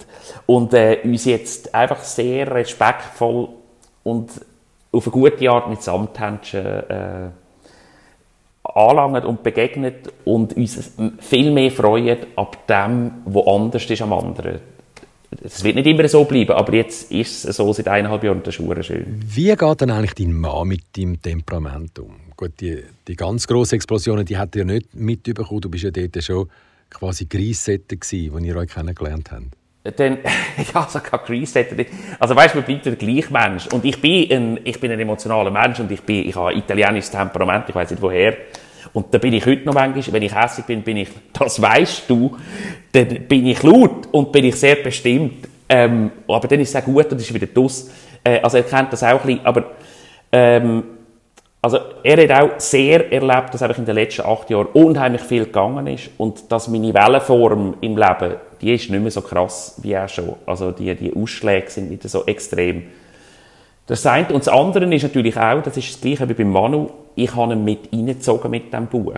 und 0.47 0.75
äh, 0.75 0.99
uns 1.05 1.27
jetzt 1.27 1.73
einfach 1.73 2.03
sehr 2.03 2.51
respektvoll 2.51 3.51
und 4.03 4.31
auf 4.93 5.07
eine 5.07 5.13
gute 5.13 5.51
Art 5.51 5.69
mit 5.69 5.83
Samthändchen 5.83 6.65
äh, 6.65 7.29
anlangen 8.63 9.25
und 9.25 9.43
begegnet 9.43 10.13
und 10.25 10.57
uns 10.57 10.93
viel 11.19 11.51
mehr 11.51 11.71
freuen 11.71 12.19
ab 12.37 12.67
dem, 12.67 13.13
was 13.25 13.47
anders 13.47 13.91
ist 13.91 14.03
am 14.03 14.13
anderen. 14.13 14.61
Es 15.43 15.65
wird 15.65 15.77
nicht 15.77 15.87
immer 15.87 16.07
so 16.09 16.25
bleiben, 16.25 16.53
aber 16.53 16.75
jetzt 16.75 17.11
ist 17.11 17.47
es 17.47 17.57
so 17.57 17.73
seit 17.73 17.89
eineinhalb 17.89 18.23
Jahren 18.23 18.43
das 18.43 18.59
ist 18.59 18.87
schön. 18.87 19.07
Wie 19.25 19.55
geht 19.55 19.81
denn 19.81 19.91
eigentlich 19.91 20.15
dein 20.15 20.33
Mann 20.33 20.69
mit 20.69 20.83
deinem 20.97 21.21
Temperament 21.21 21.99
um? 21.99 22.17
Gut, 22.37 22.61
die, 22.61 22.83
die 23.09 23.17
ganz 23.17 23.47
grossen 23.47 23.77
Explosionen, 23.77 24.27
die 24.27 24.37
hat 24.37 24.55
er 24.57 24.67
nicht 24.67 24.95
mitbekommen. 24.95 25.61
Du 25.63 25.71
bist 25.71 25.85
ja 25.85 25.91
dort 25.91 26.23
schon 26.23 26.49
quasi 26.91 27.25
Greissetter 27.25 27.97
gewesen, 27.97 28.35
als 28.35 28.45
ihr 28.45 28.57
euch 28.57 28.69
kennengelernt 28.69 29.33
habt. 29.33 29.62
Dann, 29.85 30.19
ja, 30.75 30.87
so 30.89 31.01
kein 31.01 31.21
Greissetter. 31.27 31.77
Also 32.19 32.37
weißt 32.37 32.55
du, 32.55 32.59
man 32.59 32.67
bleibt 32.67 32.87
der 32.87 32.97
gleiche 32.97 33.33
Mensch. 33.33 33.67
Und 33.67 33.85
ich 33.85 34.01
bin 34.01 34.31
ein, 34.31 34.61
ich 34.63 34.79
bin 34.79 34.93
ein 34.93 35.01
emotionaler 35.01 35.51
Mensch 35.51 35.81
und 35.81 35.91
ich 35.91 36.03
bin, 36.03 36.29
ich 36.29 36.37
habe 36.37 36.51
ein 36.51 36.59
italienisches 36.59 37.11
Temperament, 37.11 37.65
ich 37.69 37.75
weiß 37.75 37.91
nicht 37.91 38.03
woher. 38.03 38.37
Und 38.93 39.13
da 39.13 39.19
bin 39.19 39.33
ich 39.33 39.45
heute 39.47 39.65
noch 39.65 39.75
manchmal, 39.75 40.13
wenn 40.13 40.23
ich 40.23 40.35
hässlich 40.35 40.67
bin, 40.67 40.83
bin 40.83 40.99
ich, 40.99 41.09
das 41.33 41.61
weißt 41.61 42.09
du, 42.09 42.37
dann 42.93 43.09
bin 43.27 43.47
ich 43.47 43.63
laut 43.63 44.09
und 44.13 44.31
bin 44.31 44.45
ich 44.45 44.57
sehr 44.57 44.77
bestimmt. 44.77 45.49
Ähm, 45.69 46.11
aber 46.29 46.47
dann 46.47 46.61
ist 46.61 46.75
es 46.75 46.77
auch 46.77 46.85
gut 46.85 47.11
und 47.11 47.21
ist 47.21 47.33
wieder 47.33 47.47
dus. 47.47 47.91
Äh, 48.23 48.41
also 48.41 48.59
er 48.59 48.65
kennt 48.65 48.93
das 48.93 49.03
auch 49.03 49.21
ein 49.21 49.27
bisschen. 49.27 49.47
Aber, 49.47 49.65
ähm, 50.31 50.85
also 51.61 51.79
er 52.03 52.23
hat 52.23 52.43
auch 52.43 52.61
sehr 52.61 53.13
erlebt, 53.13 53.55
dass 53.55 53.63
einfach 53.63 53.79
in 53.79 53.87
den 53.87 53.95
letzten 53.95 54.23
acht 54.23 54.51
Jahren 54.51 54.67
unheimlich 54.67 55.23
viel 55.23 55.45
gegangen 55.45 55.87
ist 55.87 56.11
und 56.19 56.51
dass 56.51 56.69
meine 56.69 56.93
Wellenform 56.93 57.77
im 57.81 57.97
Leben, 57.97 58.35
die 58.63 58.75
ist 58.75 58.89
nicht 58.89 59.03
mehr 59.03 59.11
so 59.11 59.21
krass 59.21 59.79
wie 59.83 59.93
er 59.93 60.09
schon. 60.09 60.37
Also 60.47 60.71
die, 60.71 60.95
die 60.95 61.15
Ausschläge 61.15 61.69
sind 61.69 61.91
nicht 61.91 62.09
so 62.09 62.25
extrem. 62.25 62.85
Das 63.87 64.07
eine. 64.07 64.29
Und 64.29 64.47
das 64.47 64.49
andere 64.49 64.93
ist 64.95 65.03
natürlich 65.03 65.37
auch, 65.37 65.63
das 65.63 65.77
ist 65.77 65.95
das 65.95 66.01
Gleiche 66.01 66.29
wie 66.29 66.35
beim 66.35 66.53
Manu, 66.53 66.91
ich 67.17 67.35
habe 67.35 67.53
ihn 67.53 67.65
mit 67.65 67.93
reingezogen 67.93 68.51
mit 68.51 68.73
diesem 68.73 68.87
Buch. 68.87 69.15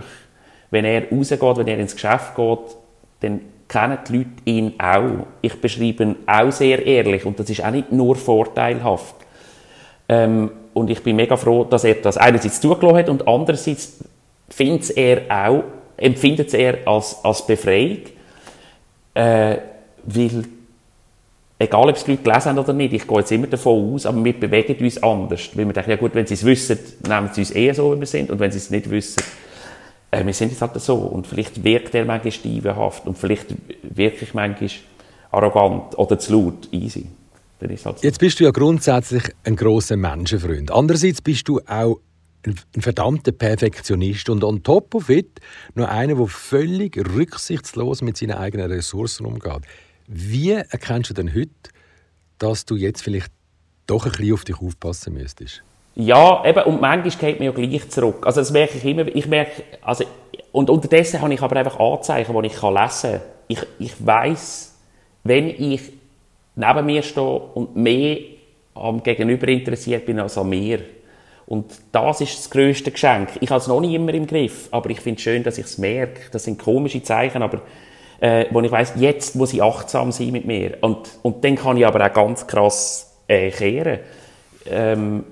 Wenn 0.71 0.83
er 0.83 1.09
rausgeht, 1.09 1.57
wenn 1.57 1.67
er 1.67 1.77
ins 1.77 1.93
Geschäft 1.93 2.35
geht, 2.35 2.75
dann 3.21 3.41
kennen 3.67 3.97
die 4.07 4.17
Leute 4.17 4.29
ihn 4.45 4.73
auch. 4.79 5.27
Ich 5.41 5.61
beschreibe 5.61 6.03
ihn 6.03 6.15
auch 6.25 6.51
sehr 6.51 6.85
ehrlich 6.85 7.25
und 7.25 7.39
das 7.39 7.49
ist 7.49 7.63
auch 7.63 7.71
nicht 7.71 7.91
nur 7.91 8.15
vorteilhaft. 8.15 9.15
Ähm, 10.09 10.51
und 10.73 10.89
ich 10.89 11.01
bin 11.01 11.15
mega 11.15 11.37
froh, 11.37 11.63
dass 11.63 11.83
er 11.83 11.95
das 11.95 12.17
einerseits 12.17 12.59
zugelassen 12.59 12.97
hat 12.97 13.09
und 13.09 13.27
andererseits 13.27 14.03
er 14.95 15.21
auch, 15.29 15.63
empfindet 15.97 16.53
er 16.53 16.79
als, 16.85 17.23
als 17.23 17.45
Befreiung, 17.47 17.99
äh, 19.15 19.57
weil 20.03 20.45
egal 21.57 21.89
ob 21.89 21.95
es 21.95 22.03
die 22.03 22.11
Leute 22.11 22.23
gelesen 22.23 22.49
haben 22.49 22.59
oder 22.59 22.73
nicht, 22.73 22.93
ich 22.93 23.07
gehe 23.07 23.17
jetzt 23.17 23.31
immer 23.31 23.47
davon 23.47 23.93
aus, 23.93 24.05
aber 24.05 24.23
wir 24.23 24.33
bewegen 24.33 24.83
uns 24.83 25.01
anders. 25.01 25.49
Weil 25.53 25.65
wir 25.65 25.73
denken, 25.73 25.89
ja 25.89 25.95
gut, 25.95 26.13
wenn 26.13 26.27
sie 26.27 26.35
es 26.35 26.45
wissen, 26.45 26.77
nehmen 27.07 27.29
sie 27.33 27.41
uns 27.41 27.51
eher 27.51 27.73
so, 27.73 27.95
wie 27.95 27.99
wir 27.99 28.07
sind. 28.07 28.29
Und 28.29 28.39
wenn 28.39 28.51
sie 28.51 28.57
es 28.57 28.69
nicht 28.69 28.89
wissen, 28.89 29.23
äh, 30.11 30.25
wir 30.25 30.33
sind 30.33 30.51
jetzt 30.51 30.61
halt 30.61 30.79
so. 30.79 30.95
Und 30.95 31.27
vielleicht 31.27 31.63
wirkt 31.63 31.95
er 31.95 32.05
manchmal 32.05 32.31
steivenhaft 32.31 33.07
und 33.07 33.17
vielleicht 33.17 33.47
wirklich 33.83 34.33
manchmal 34.33 34.69
arrogant 35.31 35.97
oder 35.97 36.19
zu 36.19 36.33
laut, 36.33 36.69
easy. 36.71 37.07
Halt 37.61 37.79
so. 37.79 37.95
Jetzt 38.01 38.19
bist 38.19 38.39
du 38.39 38.43
ja 38.43 38.51
grundsätzlich 38.51 39.23
ein 39.43 39.55
großer 39.55 39.97
Menschenfreund. 39.97 40.71
Andererseits 40.71 41.21
bist 41.21 41.47
du 41.47 41.61
auch 41.65 41.99
ein 42.47 42.81
verdammter 42.81 43.31
Perfektionist 43.31 44.29
und 44.29 44.43
on 44.43 44.63
top 44.63 44.95
of 44.95 45.09
it 45.09 45.39
noch 45.73 45.87
einer, 45.87 46.15
der 46.15 46.27
völlig 46.27 46.97
rücksichtslos 46.97 48.01
mit 48.01 48.17
seinen 48.17 48.37
eigenen 48.37 48.71
Ressourcen 48.71 49.25
umgeht. 49.25 49.61
Wie 50.07 50.51
erkennst 50.51 51.09
du 51.09 51.13
denn 51.13 51.33
heute, 51.33 51.49
dass 52.37 52.65
du 52.65 52.75
jetzt 52.75 53.01
vielleicht 53.01 53.31
doch 53.87 54.05
ein 54.05 54.11
bisschen 54.11 54.33
auf 54.33 54.45
dich 54.45 54.61
aufpassen 54.61 55.13
müsstest? 55.13 55.63
Ja, 55.95 56.43
eben, 56.45 56.63
und 56.63 56.81
manchmal 56.81 57.09
geht 57.09 57.39
mir 57.39 57.45
ja 57.45 57.51
gleich 57.51 57.89
zurück. 57.89 58.25
Also 58.25 58.41
das 58.41 58.51
merke 58.51 58.77
ich 58.77 58.85
immer, 58.85 59.07
ich 59.07 59.27
merke, 59.27 59.63
also, 59.81 60.03
und 60.51 60.69
unterdessen 60.69 61.21
habe 61.21 61.33
ich 61.33 61.41
aber 61.41 61.55
einfach 61.55 61.79
Anzeichen, 61.79 62.33
die 62.41 62.47
ich 62.47 62.61
lesen 62.61 63.11
kann. 63.11 63.21
Ich, 63.47 63.59
ich 63.79 64.05
weiss, 64.05 64.75
wenn 65.23 65.47
ich 65.47 65.93
neben 66.55 66.85
mir 66.85 67.01
stehe 67.01 67.39
und 67.53 67.75
mehr 67.75 68.17
am 68.73 69.01
Gegenüber 69.03 69.47
interessiert 69.47 70.05
bin 70.05 70.19
als 70.19 70.37
an 70.37 70.49
mir. 70.49 70.81
Und 71.47 71.65
das 71.91 72.21
ist 72.21 72.37
das 72.37 72.49
grösste 72.49 72.91
Geschenk. 72.91 73.29
Ich 73.39 73.49
habe 73.49 73.59
es 73.59 73.67
noch 73.67 73.79
nicht 73.79 73.93
immer 73.93 74.13
im 74.13 74.25
Griff, 74.25 74.67
aber 74.71 74.89
ich 74.89 74.99
finde 74.99 75.17
es 75.17 75.23
schön, 75.23 75.43
dass 75.43 75.57
ich 75.57 75.65
es 75.65 75.77
merke. 75.77 76.21
Das 76.31 76.43
sind 76.43 76.57
komische 76.57 77.03
Zeichen, 77.03 77.43
aber 77.43 77.61
äh, 78.19 78.45
wo 78.49 78.61
ich 78.61 78.71
weiß, 78.71 78.93
jetzt 78.97 79.35
muss 79.35 79.53
ich 79.53 79.61
achtsam 79.61 80.11
sein 80.11 80.31
mit 80.31 80.45
mir. 80.45 80.77
Und, 80.81 81.09
und 81.21 81.43
dann 81.43 81.55
kann 81.55 81.77
ich 81.77 81.85
aber 81.85 82.03
auch 82.03 82.13
ganz 82.13 82.47
krass 82.47 83.15
äh, 83.27 83.51
kehren. 83.51 83.99
Ähm, 84.67 85.23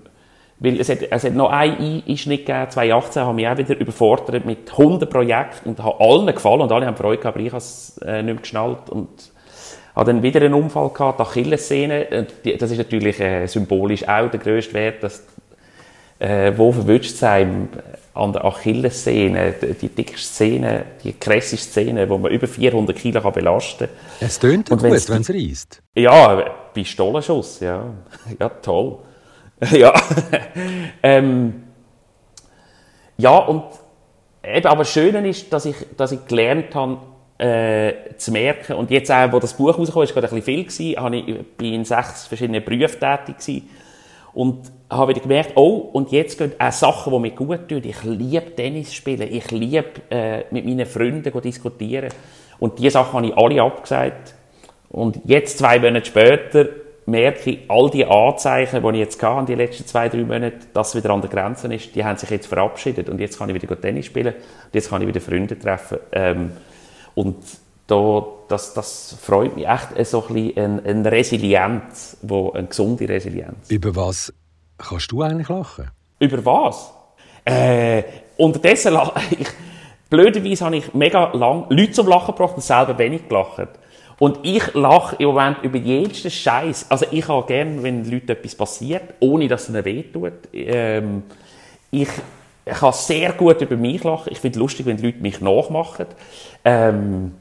weil 0.59 0.79
es 0.79 0.87
hat, 0.87 0.99
es 1.09 1.23
hat 1.23 1.33
noch 1.33 1.51
einen 1.51 2.03
Einschnitt 2.07 2.45
gegeben, 2.45 2.69
2018 2.69 3.23
habe 3.23 3.41
ich 3.41 3.47
auch 3.47 3.57
wieder 3.57 3.77
überfordert 3.77 4.45
mit 4.45 4.71
100 4.71 5.09
Projekten 5.09 5.69
und 5.69 5.83
habe 5.83 5.99
allen 5.99 6.27
gefallen 6.27 6.61
und 6.61 6.71
alle 6.71 6.85
haben 6.85 6.95
Freude 6.95 7.17
gehabt, 7.17 7.35
aber 7.35 7.45
ich 7.45 7.51
habe 7.51 7.57
es 7.57 7.97
äh, 7.97 8.21
nicht 8.21 8.25
mehr 8.25 8.35
geschnallt 8.35 8.89
und 8.89 9.09
habe 9.95 10.13
dann 10.13 10.23
wieder 10.23 10.41
einen 10.41 10.53
Unfall 10.53 10.89
gehabt, 10.89 11.19
die 11.19 11.23
Achillessehne. 11.23 12.27
Das 12.59 12.71
ist 12.71 12.77
natürlich 12.77 13.19
äh, 13.19 13.45
symbolisch 13.47 14.07
auch 14.07 14.29
der 14.29 14.39
grösste 14.39 14.73
Wert, 14.73 15.03
dass 15.03 15.23
äh, 16.19 16.53
wo 16.55 16.71
verwünscht 16.71 17.15
sein 17.15 17.69
an 18.13 18.31
der 18.31 18.45
Achillessehne, 18.45 19.55
die, 19.81 19.89
dicke 19.89 20.17
Szene, 20.17 20.85
die 21.03 21.13
krasse 21.13 21.57
Szene, 21.57 22.07
wo 22.09 22.17
man 22.17 22.31
über 22.31 22.47
400 22.47 22.95
Kilo 22.95 23.21
kann 23.21 23.33
belasten 23.33 23.87
kann. 23.87 24.27
Es 24.27 24.39
tönt 24.39 24.69
gut, 24.69 24.83
wenn 24.83 24.93
es 24.93 25.09
reißt. 25.09 25.81
Ja, 25.95 26.45
Pistolenschuss, 26.73 27.59
ja. 27.59 27.85
Ja, 28.39 28.49
toll. 28.49 28.99
ja. 29.71 29.93
ähm, 31.03 31.63
ja, 33.17 33.37
und 33.37 33.63
eben, 34.43 34.67
aber 34.67 34.83
das 34.83 34.91
Schöne 34.91 35.27
ist, 35.27 35.51
dass 35.51 35.65
ich, 35.65 35.75
dass 35.97 36.11
ich 36.11 36.25
gelernt 36.27 36.75
habe, 36.75 36.99
äh, 37.39 38.15
zu 38.17 38.31
merken. 38.31 38.73
Und 38.73 38.91
jetzt 38.91 39.11
auch, 39.11 39.31
wo 39.31 39.39
das 39.39 39.55
Buch 39.55 39.77
rauskam, 39.77 39.95
war 39.95 40.05
gerade 40.05 40.27
ein 40.27 40.35
bisschen 40.35 40.43
viel, 40.43 40.95
gewesen, 40.95 41.13
ich, 41.13 41.47
bin 41.57 41.73
in 41.73 41.85
sechs 41.85 42.27
verschiedenen 42.27 42.63
Berufen 42.63 42.99
tätig 42.99 43.37
gewesen. 43.39 43.69
Und 44.33 44.71
habe 44.89 45.11
wieder 45.11 45.21
gemerkt, 45.21 45.53
oh, 45.55 45.89
und 45.93 46.11
jetzt 46.11 46.37
gehen 46.37 46.53
auch 46.57 46.71
Sachen, 46.71 47.13
die 47.13 47.19
mir 47.19 47.31
gut 47.31 47.67
tun. 47.69 47.81
Ich 47.83 48.03
liebe 48.03 48.55
Tennis 48.55 48.93
spielen, 48.93 49.27
ich 49.31 49.51
liebe 49.51 49.85
äh, 50.09 50.43
mit 50.51 50.65
meinen 50.65 50.85
Freunden 50.85 51.41
diskutieren. 51.41 52.09
Und 52.59 52.79
diese 52.79 52.91
Sachen 52.91 53.13
habe 53.13 53.27
ich 53.27 53.37
alle 53.37 53.61
abgesagt. 53.61 54.35
Und 54.89 55.19
jetzt, 55.25 55.57
zwei 55.57 55.79
Monate 55.79 56.05
später, 56.05 56.67
merke 57.05 57.51
ich, 57.51 57.59
all 57.67 57.89
die 57.89 58.05
Anzeichen, 58.05 58.81
die 58.81 58.89
ich 58.89 58.99
jetzt 58.99 59.21
hatte, 59.21 59.45
die 59.45 59.55
letzten 59.55 59.85
zwei, 59.85 60.09
drei 60.09 60.23
Monate, 60.23 60.59
dass 60.73 60.89
es 60.89 61.03
wieder 61.03 61.13
an 61.13 61.21
der 61.21 61.29
Grenze 61.29 61.73
ist, 61.73 61.95
die 61.95 62.03
haben 62.03 62.17
sich 62.17 62.29
jetzt 62.29 62.47
verabschiedet. 62.47 63.09
Und 63.09 63.19
jetzt 63.19 63.37
kann 63.37 63.49
ich 63.49 63.61
wieder 63.61 63.79
Tennis 63.79 64.05
spielen. 64.05 64.33
Und 64.33 64.73
jetzt 64.73 64.89
kann 64.89 65.01
ich 65.01 65.07
wieder 65.07 65.21
Freunde 65.21 65.57
treffen. 65.57 65.97
Ähm, 66.11 66.51
und 67.15 67.37
da, 67.87 68.25
das, 68.47 68.73
das 68.73 69.17
freut 69.21 69.55
mich 69.55 69.67
echt 69.67 70.05
so 70.07 70.25
ein 70.27 70.33
bisschen, 70.33 70.57
eine, 70.57 70.83
eine 70.83 71.11
Resilienz, 71.11 72.17
wo, 72.21 72.51
eine 72.51 72.67
gesunde 72.67 73.07
Resilienz. 73.07 73.69
Über 73.69 73.95
was 73.95 74.33
kannst 74.77 75.11
du 75.11 75.21
eigentlich 75.21 75.49
lachen? 75.49 75.91
Über 76.19 76.45
was? 76.45 76.93
Äh, 77.45 78.03
unterdessen 78.37 78.93
lache 78.93 79.19
ich. 79.39 79.47
Blöderweise 80.09 80.65
habe 80.65 80.77
ich 80.77 80.93
mega 80.93 81.31
lang 81.33 81.65
Leute 81.69 81.91
zum 81.91 82.07
Lachen 82.07 82.35
gebracht 82.35 82.55
und 82.55 82.63
selber 82.63 82.97
wenig 82.97 83.27
gelacht. 83.27 83.69
Und 84.19 84.39
ich 84.43 84.73
lache 84.73 85.15
im 85.17 85.29
Moment 85.29 85.57
über 85.63 85.77
jeden 85.77 86.13
Scheiß. 86.13 86.85
Also 86.89 87.07
ich 87.11 87.27
habe 87.27 87.45
gerne, 87.47 87.81
wenn 87.81 88.09
Leuten 88.09 88.29
etwas 88.29 88.55
passiert, 88.55 89.15
ohne 89.19 89.47
dass 89.47 89.63
es 89.63 89.69
ihnen 89.69 89.83
wehtut. 89.83 90.33
Ähm, 90.53 91.23
ich, 91.89 92.09
ich 92.65 92.73
kann 92.73 92.93
sehr 92.93 93.33
gut 93.33 93.59
über 93.61 93.75
mich 93.75 94.03
lachen. 94.03 94.31
Ich 94.31 94.39
finde 94.39 94.57
es 94.57 94.61
lustig, 94.61 94.85
wenn 94.85 94.97
die 94.97 95.07
Leute 95.07 95.17
mich 95.17 95.41
nachmachen. 95.41 96.05
Ähm, 96.63 97.33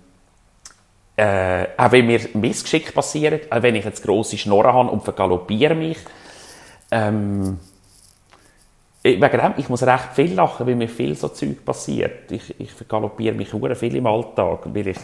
äh, 1.16 1.66
auch 1.76 1.92
wenn 1.92 2.06
mir 2.06 2.20
Missgeschick 2.34 2.94
passiert, 2.94 3.50
auch 3.52 3.62
wenn 3.62 3.74
ich 3.74 3.84
jetzt 3.84 4.02
grosse 4.02 4.38
Schnorren 4.38 4.72
habe 4.72 4.90
und 4.90 5.02
vergaloppiere 5.02 5.74
mich. 5.74 5.98
Ähm, 6.90 7.58
wegen 9.02 9.20
dem, 9.20 9.54
ich 9.56 9.68
muss 9.68 9.82
recht 9.82 10.12
viel 10.14 10.34
lachen, 10.34 10.66
weil 10.66 10.76
mir 10.76 10.88
viel 10.88 11.14
so 11.16 11.28
Zeug 11.28 11.64
passiert. 11.64 12.30
Ich, 12.30 12.58
ich 12.60 12.70
vergaloppiere 12.70 13.34
mich 13.34 13.50
sehr 13.50 13.76
viel 13.76 13.96
im 13.96 14.06
Alltag, 14.06 14.60
weil 14.66 14.88
ich 14.88 14.98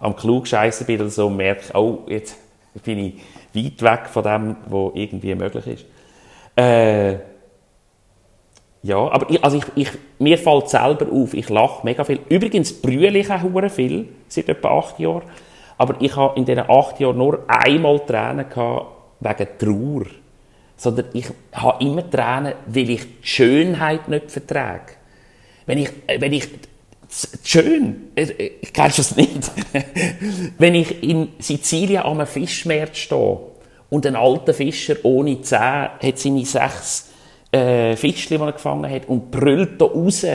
am 0.00 0.14
Klugscheißen 0.14 0.86
bin 0.86 1.00
oder 1.00 1.10
so 1.10 1.26
und 1.26 1.36
merke, 1.36 1.76
oh, 1.76 2.04
jetzt 2.06 2.36
bin 2.84 2.98
ich 2.98 3.14
weit 3.54 3.82
weg 3.82 4.08
von 4.08 4.22
dem, 4.22 4.56
was 4.66 4.92
irgendwie 4.94 5.34
möglich 5.34 5.66
ist. 5.66 5.86
Äh, 6.56 7.14
ja, 8.82 8.96
aber 8.96 9.28
ich, 9.30 9.42
also 9.42 9.56
ich, 9.56 9.64
ich, 9.74 9.90
mir 10.18 10.38
fällt 10.38 10.68
selber 10.68 11.10
auf, 11.10 11.34
ich 11.34 11.48
lache 11.48 11.84
mega 11.84 12.04
viel. 12.04 12.20
Übrigens 12.28 12.80
brülle 12.80 13.18
ich 13.18 13.30
auch 13.30 13.70
viel, 13.70 14.08
seit 14.28 14.48
etwa 14.48 14.78
acht 14.78 14.98
Jahren. 15.00 15.22
Aber 15.78 15.94
ich 16.00 16.14
habe 16.16 16.36
in 16.38 16.44
diesen 16.44 16.68
acht 16.68 16.98
Jahren 17.00 17.16
nur 17.16 17.44
einmal 17.46 18.00
Tränen 18.00 18.48
gehabt 18.48 18.86
wegen 19.20 19.48
Trauer. 19.58 20.06
Sondern 20.76 21.06
ich 21.12 21.26
habe 21.52 21.84
immer 21.84 22.08
Tränen, 22.08 22.54
weil 22.66 22.90
ich 22.90 23.02
die 23.02 23.26
Schönheit 23.26 24.08
nicht 24.08 24.30
vertrage. 24.30 24.92
Wenn 25.66 25.78
ich, 25.78 25.90
wenn 26.18 26.32
ich, 26.32 26.48
schön, 27.44 28.10
ich 28.14 28.38
äh, 28.38 28.50
kennst 28.72 28.98
das 28.98 29.16
nicht? 29.16 29.50
wenn 30.58 30.74
ich 30.74 31.02
in 31.02 31.28
Sizilien 31.38 32.02
am 32.02 32.26
Fischmeer 32.26 32.88
stehe 32.92 33.38
und 33.90 34.06
ein 34.06 34.16
alter 34.16 34.54
Fischer 34.54 34.96
ohne 35.04 35.40
Zähne 35.42 35.90
hat 36.02 36.18
seine 36.18 36.44
sechs 36.44 37.10
äh, 37.52 37.96
Fischchen, 37.96 38.38
die 38.38 38.44
er 38.44 38.52
gefangen 38.52 38.90
hat, 38.90 39.08
und 39.08 39.30
brüllt 39.30 39.80
da 39.80 39.86
raus, 39.86 40.26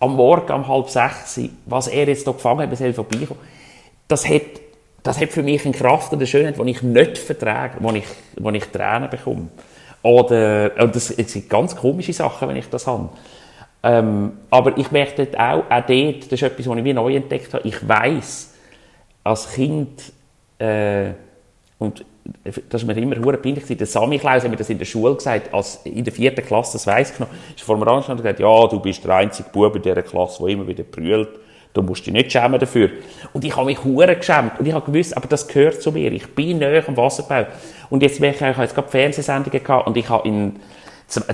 am 0.00 0.16
Morgen 0.16 0.52
um 0.52 0.68
halb 0.68 0.90
sechs, 0.90 1.40
was 1.66 1.86
er 1.86 2.08
jetzt 2.08 2.26
da 2.26 2.32
gefangen 2.32 2.62
hat, 2.62 2.70
bis 2.70 2.80
er 2.80 2.92
vorbeikommt. 2.92 3.40
Das 4.08 4.28
hat 4.28 4.61
das 5.02 5.20
hat 5.20 5.30
für 5.30 5.42
mich 5.42 5.64
eine 5.64 5.74
Kraft 5.74 6.12
und 6.12 6.18
eine 6.18 6.26
Schönheit, 6.26 6.58
die 6.58 6.70
ich 6.70 6.82
nicht 6.82 7.18
vertrage, 7.18 7.74
wo 7.80 7.90
ich, 7.92 8.04
wo 8.38 8.50
ich 8.50 8.64
Tränen 8.66 9.10
bekomme. 9.10 9.48
Oder, 10.02 10.72
und 10.80 10.94
das, 10.94 11.08
sind 11.08 11.48
ganz 11.48 11.76
komische 11.76 12.12
Sachen, 12.12 12.48
wenn 12.48 12.56
ich 12.56 12.68
das 12.68 12.86
habe. 12.86 13.08
Ähm, 13.84 14.32
aber 14.50 14.76
ich 14.78 14.90
merke 14.90 15.24
dort 15.24 15.38
auch, 15.38 15.64
auch 15.70 15.86
dort, 15.86 16.24
das 16.24 16.32
ist 16.32 16.42
etwas, 16.42 16.68
was 16.68 16.78
ich 16.78 16.84
wie 16.84 16.92
neu 16.92 17.16
entdeckt 17.16 17.52
habe, 17.52 17.66
ich 17.66 17.88
weiß 17.88 18.54
als 19.24 19.52
Kind, 19.52 20.12
äh, 20.58 21.10
und 21.78 22.04
das 22.44 22.82
ist 22.82 22.86
mir 22.86 22.96
immer 22.96 23.16
hure 23.16 23.36
peinlich 23.36 23.64
Der 23.66 23.86
Sammy 23.86 24.18
Klaus 24.18 24.44
hat 24.44 24.50
mir 24.50 24.56
das 24.56 24.70
in 24.70 24.78
der 24.78 24.84
Schule 24.84 25.16
gesagt, 25.16 25.52
als 25.52 25.80
in 25.84 26.04
der 26.04 26.12
vierten 26.12 26.44
Klasse, 26.44 26.74
das 26.74 26.86
weiss 26.86 27.12
ich 27.12 27.18
noch, 27.18 27.26
ist 27.54 27.64
vor 27.64 27.76
mir 27.76 27.88
angestanden 27.88 28.24
und 28.24 28.36
gesagt, 28.36 28.40
ja, 28.40 28.66
du 28.68 28.78
bist 28.78 29.04
der 29.04 29.16
einzige 29.16 29.48
Bub 29.48 29.74
in 29.74 29.82
dieser 29.82 30.02
Klasse, 30.02 30.42
der 30.42 30.52
immer 30.52 30.66
wieder 30.66 30.84
brüllt. 30.84 31.40
Du 31.74 31.82
musst 31.82 32.04
dich 32.04 32.12
nicht 32.12 32.30
schämen 32.30 32.60
dafür. 32.60 32.90
Und 33.32 33.44
ich 33.44 33.56
habe 33.56 33.66
mich 33.66 33.82
hure 33.82 34.16
geschämt. 34.16 34.58
Und 34.58 34.66
ich 34.66 34.74
habe 34.74 34.90
gewusst, 34.90 35.16
aber 35.16 35.26
das 35.26 35.48
gehört 35.48 35.80
zu 35.80 35.90
mir. 35.90 36.12
Ich 36.12 36.34
bin 36.34 36.58
näher 36.58 36.84
am 36.86 36.96
Wasserbau. 36.96 37.46
Und 37.88 38.02
jetzt 38.02 38.20
merke 38.20 38.44
ich, 38.44 38.50
ich 38.50 38.56
habe 38.56 38.62
jetzt 38.62 38.74
gerade 38.74 38.88
Fernsehsendungen 38.88 39.62
gehabt 39.62 39.86
und 39.86 39.96
ich 39.96 40.08
habe 40.08 40.28
in 40.28 40.60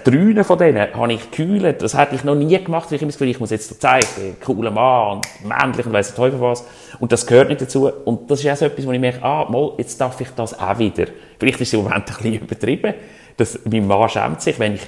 drei 0.05 0.45
von 0.45 0.59
denen 0.59 0.95
habe 0.95 1.13
ich 1.13 1.31
gekühlt. 1.31 1.83
Das 1.83 1.97
hätte 1.97 2.15
ich 2.15 2.25
noch 2.25 2.35
nie 2.35 2.63
gemacht, 2.63 2.91
ich 2.91 3.01
immer 3.01 3.11
das 3.11 3.19
Gefühl, 3.19 3.31
ich 3.31 3.41
muss 3.41 3.51
jetzt 3.51 3.81
zeigen, 3.81 4.37
cooler 4.45 4.71
Mann 4.71 5.19
und 5.19 5.49
männlich 5.49 5.87
und 5.87 5.93
weiss 5.93 6.09
der 6.09 6.17
Teufel 6.17 6.41
was. 6.41 6.65
Und 6.99 7.13
das 7.13 7.27
gehört 7.27 7.49
nicht 7.49 7.61
dazu. 7.61 7.91
Und 8.05 8.31
das 8.31 8.41
ist 8.41 8.51
auch 8.51 8.57
so 8.57 8.65
etwas, 8.65 8.87
wo 8.87 8.93
ich 8.93 9.01
merke, 9.01 9.23
ah, 9.23 9.47
mal, 9.49 9.73
jetzt 9.79 10.01
darf 10.01 10.21
ich 10.21 10.31
das 10.31 10.59
auch 10.59 10.79
wieder. 10.79 11.07
Vielleicht 11.39 11.61
ist 11.61 11.69
es 11.69 11.75
im 11.75 11.85
Moment 11.85 12.09
ein 12.09 12.17
bisschen 12.17 12.35
übertrieben. 12.35 12.95
Das, 13.37 13.59
mein 13.65 13.87
Mann 13.87 14.09
schämt 14.09 14.41
sich, 14.41 14.59
wenn 14.59 14.75
ich, 14.75 14.83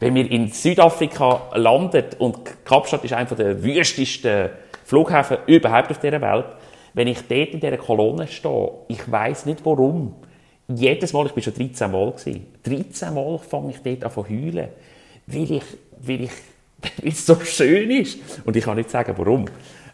wenn 0.00 0.14
wir 0.14 0.28
in 0.28 0.48
Südafrika 0.48 1.42
landet 1.54 2.16
und 2.18 2.64
Kapstadt 2.64 3.04
ist 3.04 3.12
einer 3.12 3.26
der 3.26 3.62
wüstesten 3.62 4.50
Flughäfen 4.92 5.38
überhaupt 5.46 5.90
auf 5.90 6.00
dieser 6.00 6.20
Welt, 6.20 6.44
wenn 6.92 7.08
ich 7.08 7.22
dort 7.26 7.48
in 7.48 7.60
dieser 7.60 7.78
Kolonne 7.78 8.26
stehe, 8.26 8.72
ich 8.88 9.10
weiss 9.10 9.46
nicht 9.46 9.64
warum, 9.64 10.14
jedes 10.68 11.14
Mal, 11.14 11.24
ich 11.24 11.32
bin 11.32 11.42
schon 11.42 11.54
13 11.54 11.90
Mal 11.90 12.12
gewesen, 12.12 12.46
13 12.62 13.14
Mal 13.14 13.38
fange 13.38 13.70
ich 13.70 13.78
dort 13.82 14.04
an 14.04 14.10
zu 14.10 14.28
heulen, 14.28 14.68
weil 15.26 15.50
ich, 15.50 15.62
weil 15.98 16.24
ich, 16.24 16.30
weil 17.00 17.10
es 17.10 17.24
so 17.24 17.40
schön 17.40 17.90
ist. 17.90 18.18
Und 18.44 18.54
ich 18.54 18.64
kann 18.64 18.76
nicht 18.76 18.90
sagen, 18.90 19.14
warum. 19.16 19.46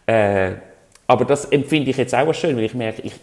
Äh, 0.05 0.55
aber 1.07 1.25
das 1.25 1.45
empfinde 1.45 1.91
ich 1.91 1.97
jetzt 1.97 2.17
auch 2.17 2.27
als 2.27 2.39
schön, 2.39 2.57
weil 2.57 2.65
ich 2.65 2.75
merke, 2.75 3.03
ich, 3.03 3.15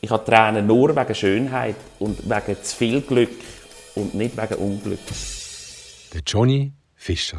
ich 0.00 0.08
habe 0.08 0.24
Tränen 0.24 0.66
nur 0.66 0.96
wegen 0.96 1.14
Schönheit 1.14 1.76
und 1.98 2.24
wegen 2.24 2.62
zu 2.62 2.74
viel 2.74 3.02
Glück 3.02 3.28
und 3.96 4.14
nicht 4.14 4.34
wegen 4.34 4.54
Unglück. 4.54 5.00
Der 6.14 6.22
Johnny 6.26 6.72
Fischer. 6.94 7.38